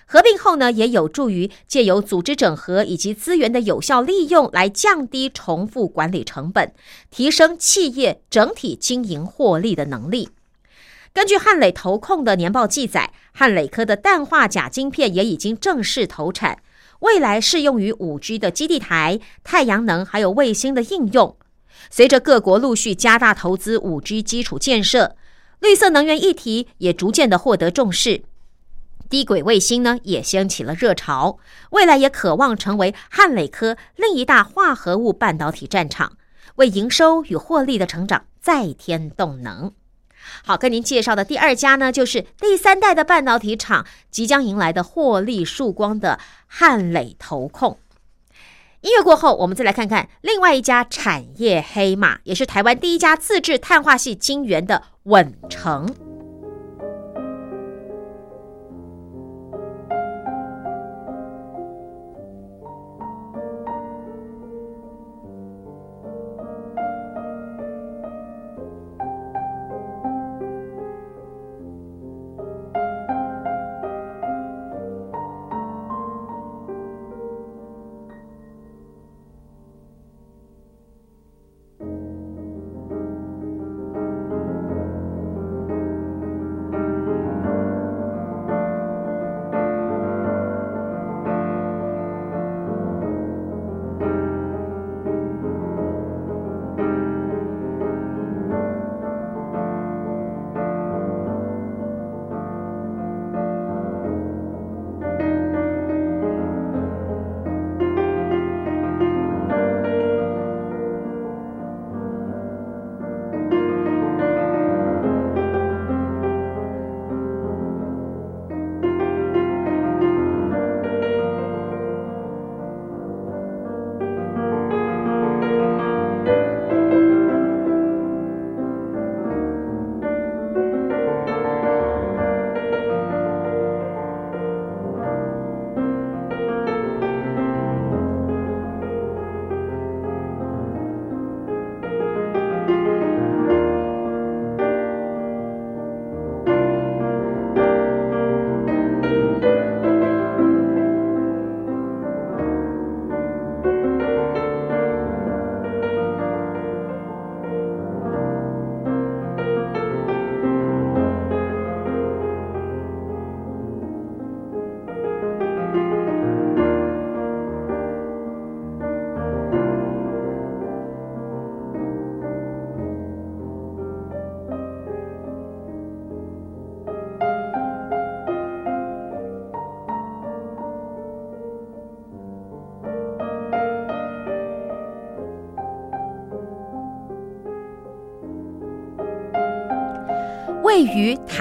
[0.06, 6.72] 合并后呢，也有助于借由组织整合以及资源的有效利用，来降低重复管理成本，
[7.12, 10.30] 提升企业整体经营获利的能力。
[11.12, 16.60] 根据汉磊投控的年报记载，汉磊科的氮化钾晶片也已经正式投产，
[17.02, 21.36] 未来适用于五 G 的基地台、太阳能还有卫星的应用。
[21.90, 25.18] 随着各国陆续加大投资五 G 基础建设，
[25.60, 28.24] 绿色能源议题也逐渐的获得重视，
[29.10, 31.38] 低轨卫星呢也掀起了热潮，
[31.72, 36.14] 未来也渴望成为汉磊科另一大化合物半导体战场，
[36.56, 39.74] 为营收与获利的成长再添动能。
[40.44, 47.80] 好，跟您介绍的第二家呢，就是第三代的半导体厂即将迎来的获利曙光的汉磊投控。
[48.82, 56.15] 音乐过后，我们再来看看另外一家产业黑马，也是台湾第一家自制碳化系晶圆的稳成。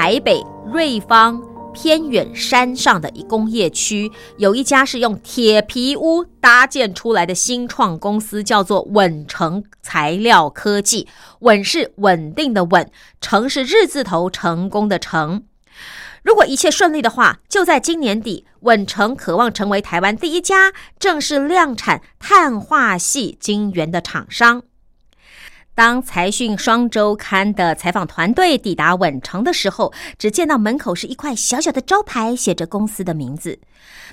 [0.05, 1.41] 台北瑞芳
[1.73, 11.09] 偏远山上的一工业区，有一家是用铁皮屋搭建出来的新创公司，叫做稳成材料科技。
[11.39, 12.91] 稳是稳定的稳，
[13.23, 15.45] 成是日字头成功的成。
[16.23, 24.65] 如果一切顺利的话，就在今年底，稳成渴望成为台湾第一家正式量产碳化系晶圆的厂商。
[25.75, 33.59] 当财讯双周刊的采访团队抵达稳成的时候，只见到门口是一块小小的招牌，写着公司的名字。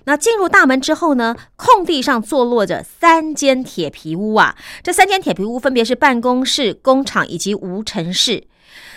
[0.05, 8.47] 那进入大门之后呢，空地上坐落着三间铁皮屋啊，这三间铁皮屋分别是办公室、工厂以及无尘室。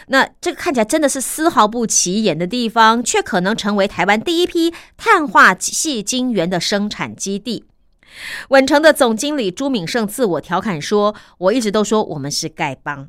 [0.08, 7.66] 那这个看起来真的是丝毫不起眼的地方，却可能成为台湾第一批碳化系晶圆的生产基地。
[8.48, 13.08] 稳成的总经理朱敏胜自我调侃说：“我一直都说我们是丐帮，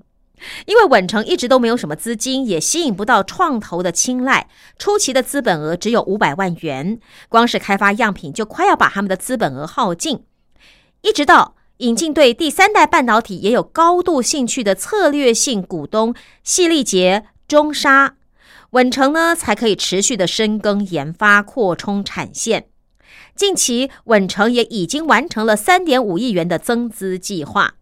[0.65, 4.49] 因为稳成一直都没有什么资金，也吸引不到创投的青睐。
[4.77, 6.99] 初期的资本额只有五百万元，
[7.29, 10.23] 光是开发样品就快要把他们的资本额耗尽。
[11.01, 18.15] 一直到引进对第三代半导体也有高度兴趣的策略性股东细力杰、中沙，
[18.71, 22.67] 稳成呢才可以持续的深耕研发、扩充产线。”
[23.35, 27.75] 近期，稳成也已经完成了三点五亿元的增资计划。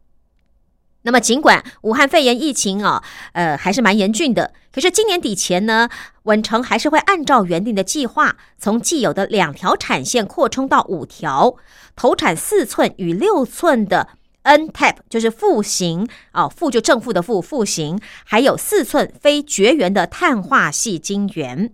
[1.03, 5.89] 那么，尽管武汉肺炎疫情啊，呃，还是蛮严峻的，可是今年底前呢，
[6.23, 11.57] 稳成还是会按照原定的计划，从既有的两条产线扩充到五条，
[11.95, 14.07] 投产四寸与六寸的
[14.43, 21.73] N Tap，就是负型啊，负就正负的负负型，还有四寸非绝缘的碳化系晶圆。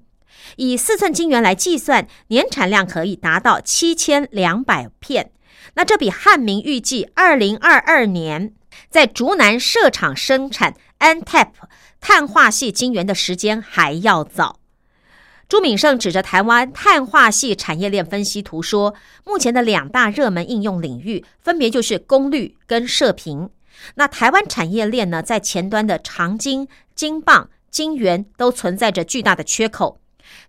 [0.58, 5.32] 以四寸晶圆来计算，年产量可以达到七千两百片。
[5.76, 8.54] 那这比汉明预计二零二二年
[8.90, 11.52] 在竹南设厂生产 N Tap
[12.02, 14.60] 碳化系晶圆的时间还要早。
[15.48, 18.94] 朱敏胜指着台湾碳化系产业链分析图说，
[19.26, 23.50] 目前的两大热门应用领域分别就是功率跟射频。
[23.96, 30.00] 那台湾产业链呢，在前端的长晶、晶棒、晶圆都存在着巨大的缺口。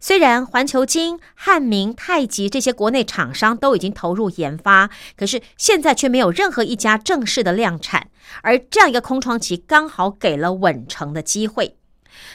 [0.01, 8.09] 虽然环球金、汉明、太极这些国内厂商都已经投入研发，可是现在却没有任何一家正式的量产。
[8.43, 11.77] 而这样一个空窗期，刚好给了稳成的机会。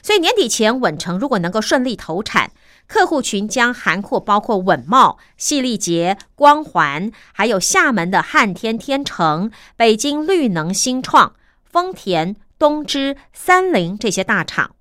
[0.04, 2.52] 所以年底前，稳成如果能够顺利投产，
[2.88, 14.76] 客户群将涵括包括稳茂、细力杰、光环，还有厦门的汉天天成、北京绿能新创、丰田、东芝、三菱这些大厂。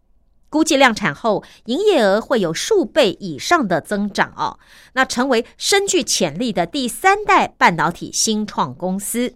[0.54, 4.60] 估计量产后，营业额会有数倍以上的增长哦，
[4.92, 9.34] 那成为深具潜力的第三代半导体新创公司。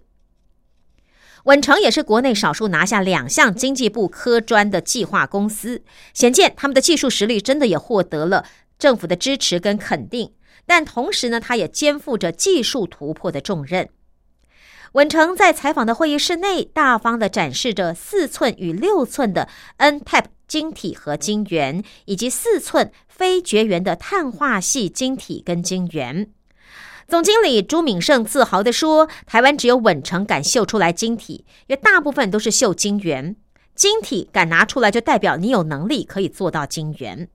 [1.43, 8.45] 稳成也是国内少数拿下两项经济部科专的计划公司，显见他们的技术实力真的也获得了
[8.77, 10.31] 政府的支持跟肯定。
[10.65, 13.89] 但同时呢，他也肩负着技术突破的重任。
[14.93, 20.23] 稳成在采访的会议室内，大方的展示着四寸与六寸的 N Type。
[20.49, 26.29] 晶体和晶圆，以及四寸非绝缘的碳化系晶体跟晶圆。
[27.07, 33.35] 总经理朱敏胜自豪地说：“台湾只有稳成敢秀出来晶体，因为大部分都是秀晶圆。
[33.75, 37.29] 晶体敢拿出来，就代表你有能力可以做到晶圆。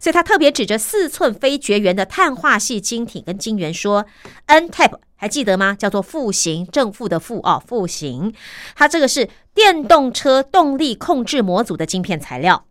[0.00, 4.06] 所以他特别指着四寸非绝缘的碳化系晶体跟晶圆说
[4.46, 5.74] ：‘N type 还记得吗？
[5.78, 8.34] 叫做负型正负的负哦，负型。
[8.74, 12.64] 它这个是。’”电动车动力控制模组的晶片材料，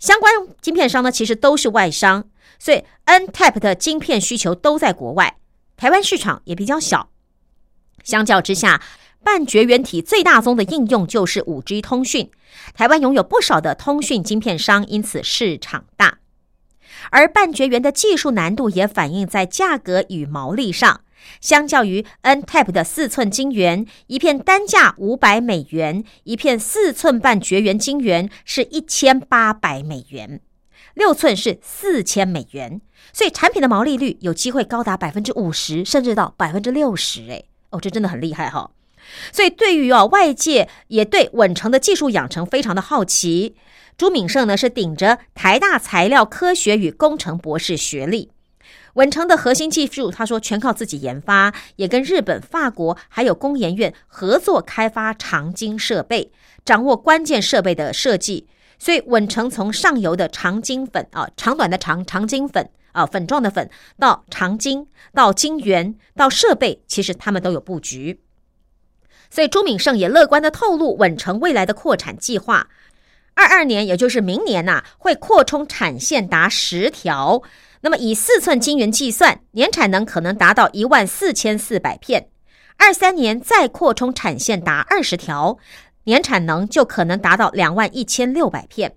[0.00, 2.24] 相关晶片商呢，其实都是外商，
[2.58, 5.36] 所以 N Type 的晶片需求都在国外，
[5.76, 7.10] 台湾市场也比较小。
[8.02, 8.82] 相较之下，
[9.22, 12.32] 半绝缘体最大宗的应用就是五 G 通讯，
[12.74, 16.18] 台湾拥有不少的通讯晶片商，因此市场大。
[17.10, 21.02] 而半绝缘的技术难度也反映在价格与毛利上。
[21.40, 30.40] 相较于 N Type 的四寸晶圆，一片单价五百美元，一片四寸半绝缘晶圆是一千八百美元，
[30.94, 32.80] 六寸是四千美元，
[33.12, 37.28] 所以产品的毛利率有机会高达百分之五十，甚至到百分之六十。
[37.28, 38.70] 哎，哦，这真的很厉害哈！
[39.32, 43.56] 所以对于哦外界也对稳成的技术养成非常的好奇。
[43.96, 48.30] 朱敏胜呢是顶着台大材料科学与工程博士学历。
[48.94, 56.32] 稳成的核心技术，他说全靠自己研发，也跟日本、法国还有工研院合作开发长晶设备，
[56.64, 58.48] 掌握关键设备的设计。
[58.78, 68.20] 所以稳成从上游的长晶粉啊，长短的长长晶粉啊，粉状的粉，到长晶，到晶圆，到设备，其实他们都有布局。
[69.30, 72.68] 所以朱敏胜也乐观的透露稳成未来的扩产计划。
[73.34, 77.42] 二二年，也就是明年呐，会扩充产线达十条。
[77.82, 82.28] 那么以四寸晶圆计算，年产能可能达到一万四千四百片。
[82.76, 85.58] 二三年再扩充产线达二十条，
[86.04, 88.96] 年产能就可能达到两万一千六百片。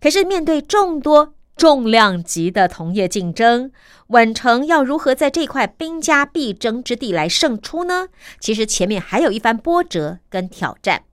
[0.00, 3.72] 可是面对众多重量级的同业竞争，
[4.08, 8.08] 稳成要如何在这块兵家必争之地来胜出呢？
[8.38, 11.04] 其实前面还有一番波折跟挑战。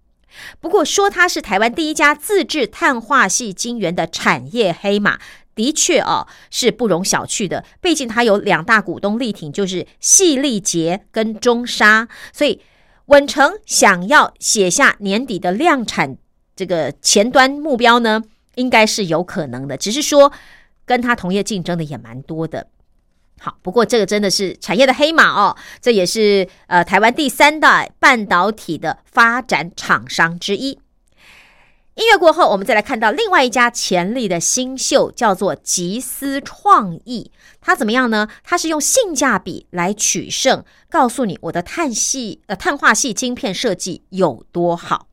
[0.59, 5.19] 不过说它是台湾第一家自制碳化系晶圆的产业黑马，
[5.55, 7.63] 的确哦是不容小觑的。
[7.79, 12.59] 毕竟它有两大股东力挺，就是细力杰跟中沙，所以
[13.05, 16.17] 稳成想要写下年底的量产
[16.55, 18.23] 这个前端目标呢，
[18.55, 19.77] 应该是有可能的。
[19.77, 20.31] 只是说
[20.85, 22.67] 跟它同业竞争的也蛮多的。
[23.39, 30.79] 好，不过这个真的是产业的黑马哦，这也是呃台湾第三代半导体的发展厂商之一。
[31.95, 37.31] 音乐过后，我们再来看到另外一家潜力的新秀，叫做吉思创意。
[37.61, 38.27] 它怎么样呢？
[38.43, 45.07] 它是用性价比来取胜，告诉你我的碳系呃碳化系晶片设计有多好。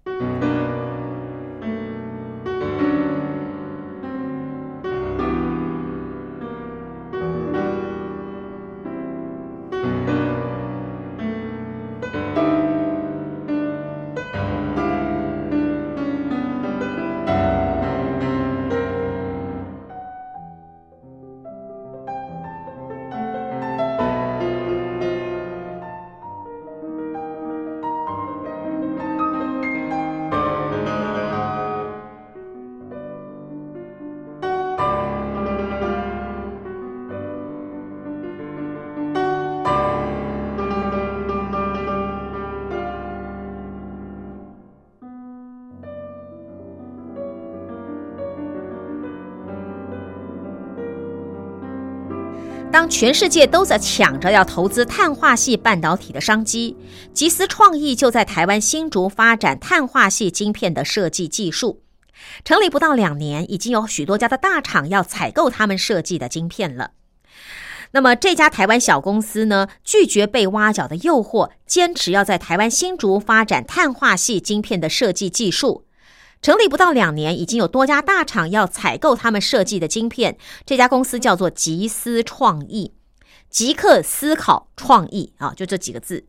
[52.73, 56.77] 当全世界都在抢着要投资碳化系半导体的商机，
[57.13, 61.83] 吉思创意就在台湾新竹发展碳化系晶片的设计技术。
[62.45, 66.93] 成立不到两年，已经有许多家的大厂要采购他们设计的晶片了。
[67.91, 75.87] 那么这家台湾小公司呢，拒绝被挖角的诱惑，坚持要在台湾新竹发展碳化系晶片的设计技术。
[76.43, 80.39] 成立不到两年，已经有多家大厂要采购他们设计的晶片。
[80.65, 82.95] 这家公司叫做极思创意，
[83.51, 86.25] 即刻思考创意啊，就这几个字。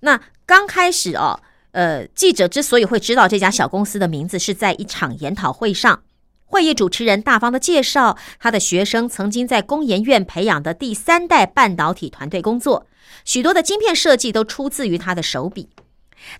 [0.00, 1.38] 那刚开始哦，
[1.72, 6.02] 呃，记者之所以会知道这家小公司的名字，是在一场研讨会上，
[6.46, 12.86] 会议主持人大方的介绍，他的学生曾经在工研院培养的第三代半导体团队工作，
[13.26, 15.68] 许多的晶片设计都出自于他的手笔。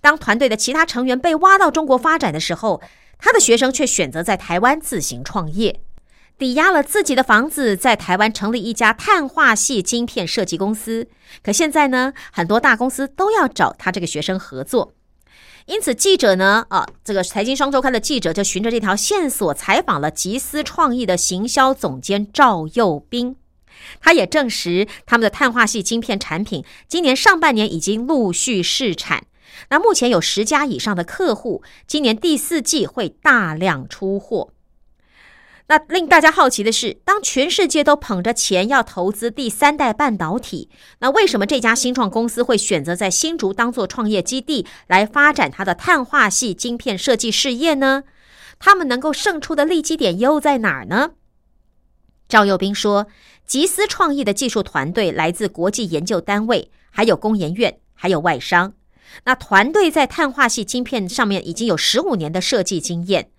[0.00, 2.82] 当团队的其他成员被挖到中国发展的时候，
[3.20, 5.80] 他的学生却选择在台湾自行创业，
[6.38, 11.08] 抵押了自己的房子，在台湾成立一家碳化系晶片设计公司。
[11.42, 14.94] 可现在呢，很多大公司都要找他这个学生合作，
[15.66, 23.36] 因此记者呢，啊，这个财经双周刊的记者就循着这条线索采访了吉思创意的行销总监赵佑斌，
[24.00, 29.24] 他也证实他们的碳化系晶片产品今年上半年已经陆续试产。
[29.68, 34.52] 那目前有十家以上的客户，今年第四季会大量出货。
[35.68, 48.02] 那令大家好奇的是，当全世界都捧着钱要投资第三代半导体，那为什么这家新创公司会选择在新竹当做创业基地来发展它的碳化系晶片设计事业呢？
[48.58, 51.12] 他们能够胜出的利基点又在哪儿呢？
[52.28, 53.06] 赵佑斌说，
[53.46, 58.74] 吉思创意的技术团队来自国际研究单位，还有工研院，还有外商。
[59.24, 63.30] 那团队在碳化系晶片上面已经有十五年的设计经验，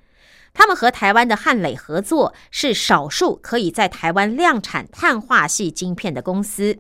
[0.53, 6.80] 他们和台湾的汉磊合作，是少数可以在台湾量产碳化系晶片的公司。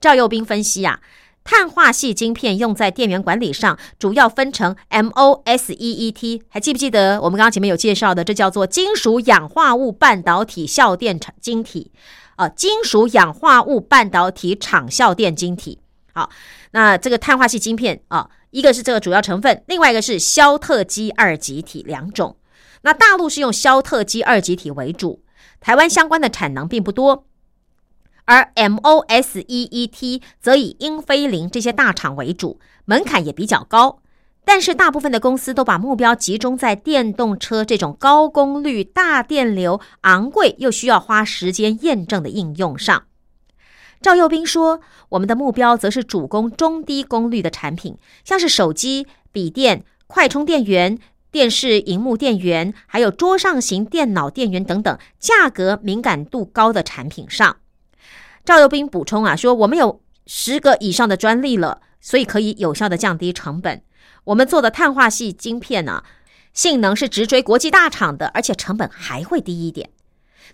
[0.00, 1.00] 赵佑斌分析啊，
[1.42, 11.90] 碳化系晶片用在电源管理上，主要分成 MOSFET，还记不记得我们刚刚前面有介绍的，这叫做金属氧化物半导体效电晶体
[12.36, 15.80] 啊，金属氧化物半导体场效电晶体。
[16.18, 16.30] 好。
[16.72, 22.36] 那这个碳化系晶片啊，一个是这个主要成分，另外一个是肖特基二极体两种。
[22.82, 25.22] 那大陆是用肖特基二极体为主，
[25.60, 27.24] 台湾相关的产能并不多。
[28.24, 34.00] 而 MOSFET 则以英飞凌这些大厂为主，门槛也比较高。
[34.44, 43.07] 但是大部分的公司都把目标集中在电动车这种高功率、大电流、昂贵又需要花时间验证的应用上。
[44.00, 44.80] 赵佑斌说
[45.10, 50.98] ：“我们的目标则是主攻中低功率的产品，像是手机、笔电、快充电源、
[51.32, 57.56] 电视荧幕电源，还有桌上型电脑电源等等价格敏感度高的产品上。
[58.44, 63.82] 赵佑斌补充啊，说我们有十个以上的专利了，所以可以有效的降低成本。
[64.24, 66.04] 我们做的碳化系晶片呢，
[66.54, 69.90] 性能是直追国际大厂的，而且成本还会低一点。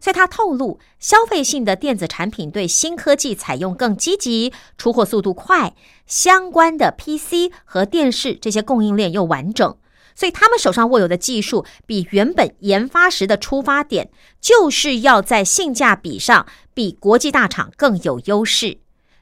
[0.00, 5.74] 所以他透露，消费性的电子产品对新科技采用更积极，出货速度快，
[6.06, 9.76] 相关的 PC 和电视这些供应链又完整，
[10.14, 18.78] 所以他们手上握有的技术比原本研发时的出发点，就是要在性价比上比国际大厂更有优势，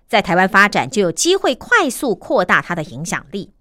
[0.09, 3.53] 在台湾发展就有机会快速扩大它的影响力。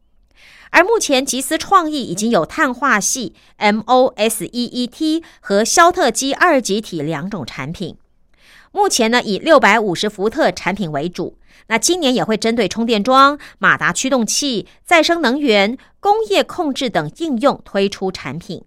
[0.72, 7.98] 而目前，吉思创意已经有碳化系 MOSFET 和肖特基二极体两种产品。
[8.72, 11.38] 目前呢，以六百五十伏特产品为主。
[11.68, 18.64] 那今年也会针对充电桩、马达驱动器、再生能源、工业控制等应用推出产品。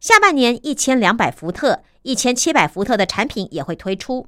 [0.00, 4.26] 下半年一千两百伏特、一千七百伏特的产品也会推出。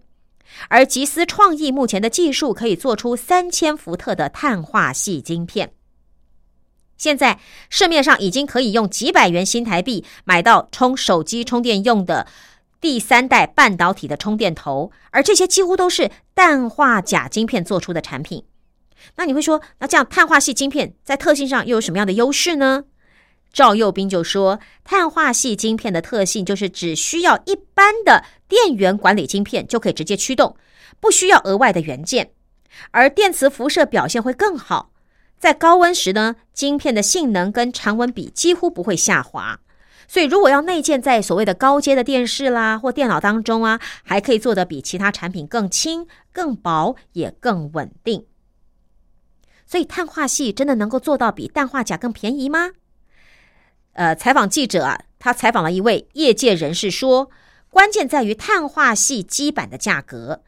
[0.68, 5.72] 而吉思创意目前的技术可以做出三千伏特的碳化系晶片。
[6.97, 7.38] 现在
[7.68, 12.26] 市面上已经可以用几百元新台币买到充手机充电用的
[12.80, 18.44] 第三代半导体的充电头，而这些几乎都是氮化钾晶片做出的产品。
[19.16, 22.84] 那你会说，那这样碳化系晶片在特性上又有什么样的优势呢？
[23.53, 30.57] 赵佑斌就说，碳化系晶片的特性就是只需要一般的电源管理晶片就可以直接驱动，
[31.01, 32.32] 不需要额外的元件，
[32.90, 34.90] 而电磁辐射表现会更好。
[35.39, 39.61] 在高温时呢，晶片的性能跟常温比几乎不会下滑，
[40.09, 48.26] 所以如果要内建在所谓的高阶的电视啦或电脑当中啊，还可以做得比其他产品更轻、更薄，也更稳定。
[49.66, 52.70] 所以碳化系真的能够做到比氮化钾更便宜吗？
[53.93, 57.30] 呃，采访记者啊，他采访了一位业界人士说，
[57.70, 60.43] 关键在于碳化系基板的价格。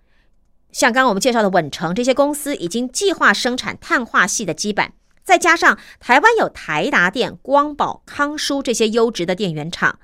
[0.79, 4.93] 像刚刚我们介绍的稳成这些公司已经计划生产碳化系的基板，
[5.25, 9.99] 再加上台湾有台达电、光宝、康舒这些优质的电源厂，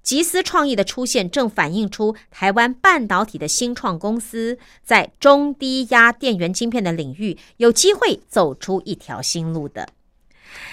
[0.00, 9.88] 吉思创意的出现正反映出台湾半导体的新创公司在中低压电源晶片的领域有机会走出一条新路的，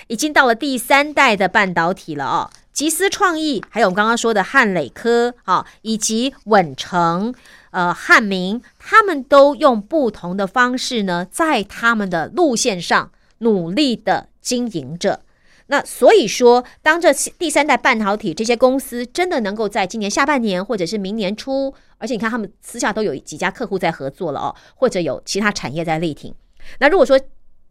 [0.05, 2.51] 已经到了第三代的半导体了哦。
[2.79, 7.35] 吉思创意还有我们刚刚说的汉磊科啊，以及稳成。
[7.71, 15.19] 呃，汉民他们都用不同的方式呢，在他们的路线上努力的经营着。
[15.67, 26.33] 那所以说，当这第三代半导体这些公司真的能够在今年下半年或者是明年初，而且你看他们私下都有几家客户在合作了哦，或者有其他产业在力挺。
[26.79, 27.19] 那如果说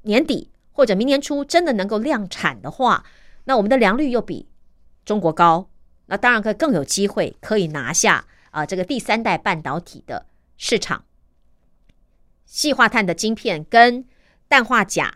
[0.02, 3.02] 年底或者明年初真的能够量产的话，
[3.44, 4.44] 那我们的良率又比
[5.08, 5.70] 中国高，
[6.04, 8.26] 那当然可以更有机会可以拿下。
[8.50, 10.26] 啊，这个第三代半导体的
[10.58, 11.04] 市场，
[12.44, 14.04] 细化碳的晶片跟
[14.48, 15.14] 氮化钾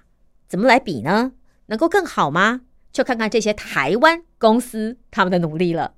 [0.48, 1.32] 怎么来比呢？
[1.66, 2.62] 能够更好吗？
[2.90, 5.92] 就看看这些台湾公司他们的努力了。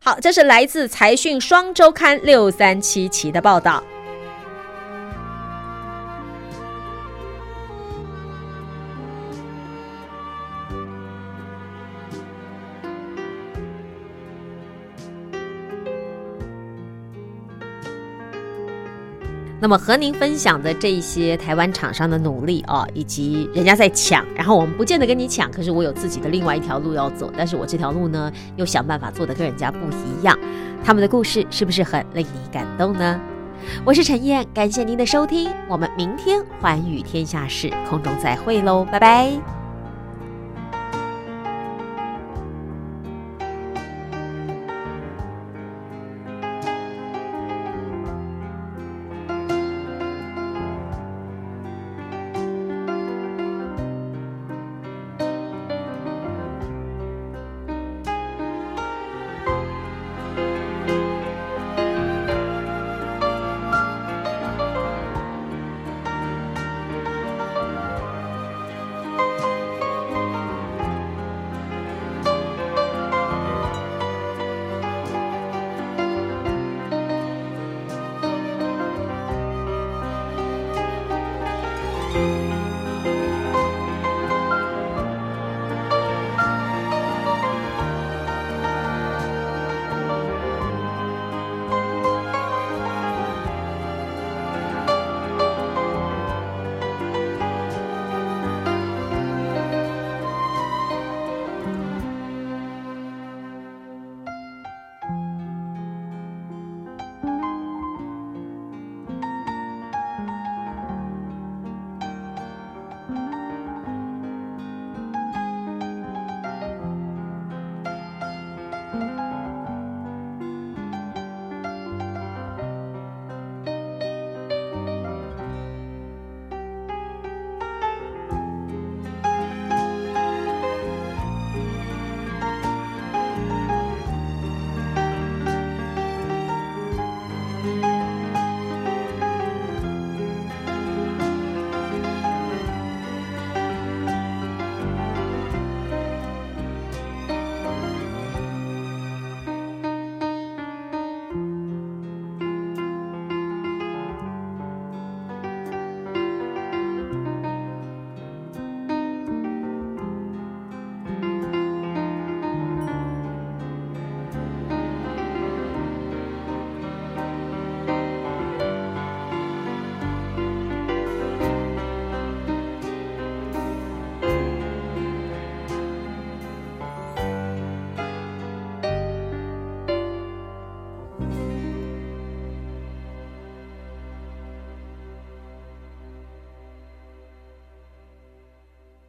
[0.00, 3.84] 好，这是来自财讯双周刊六三七期的报道。
[19.64, 30.38] 那么和您分享的这些台湾厂商的努力啊，以及人家在抢，然后我们不见得跟你抢，可是我有自己的另外一条路要走，但是我这条路呢，又想办法做的跟人家不一样。
[30.84, 33.18] 他们的故事是不是很令你感动呢？
[33.86, 39.63] 我是陈燕，感谢您的收听，我们明天环宇天下事空中再会喽，拜拜。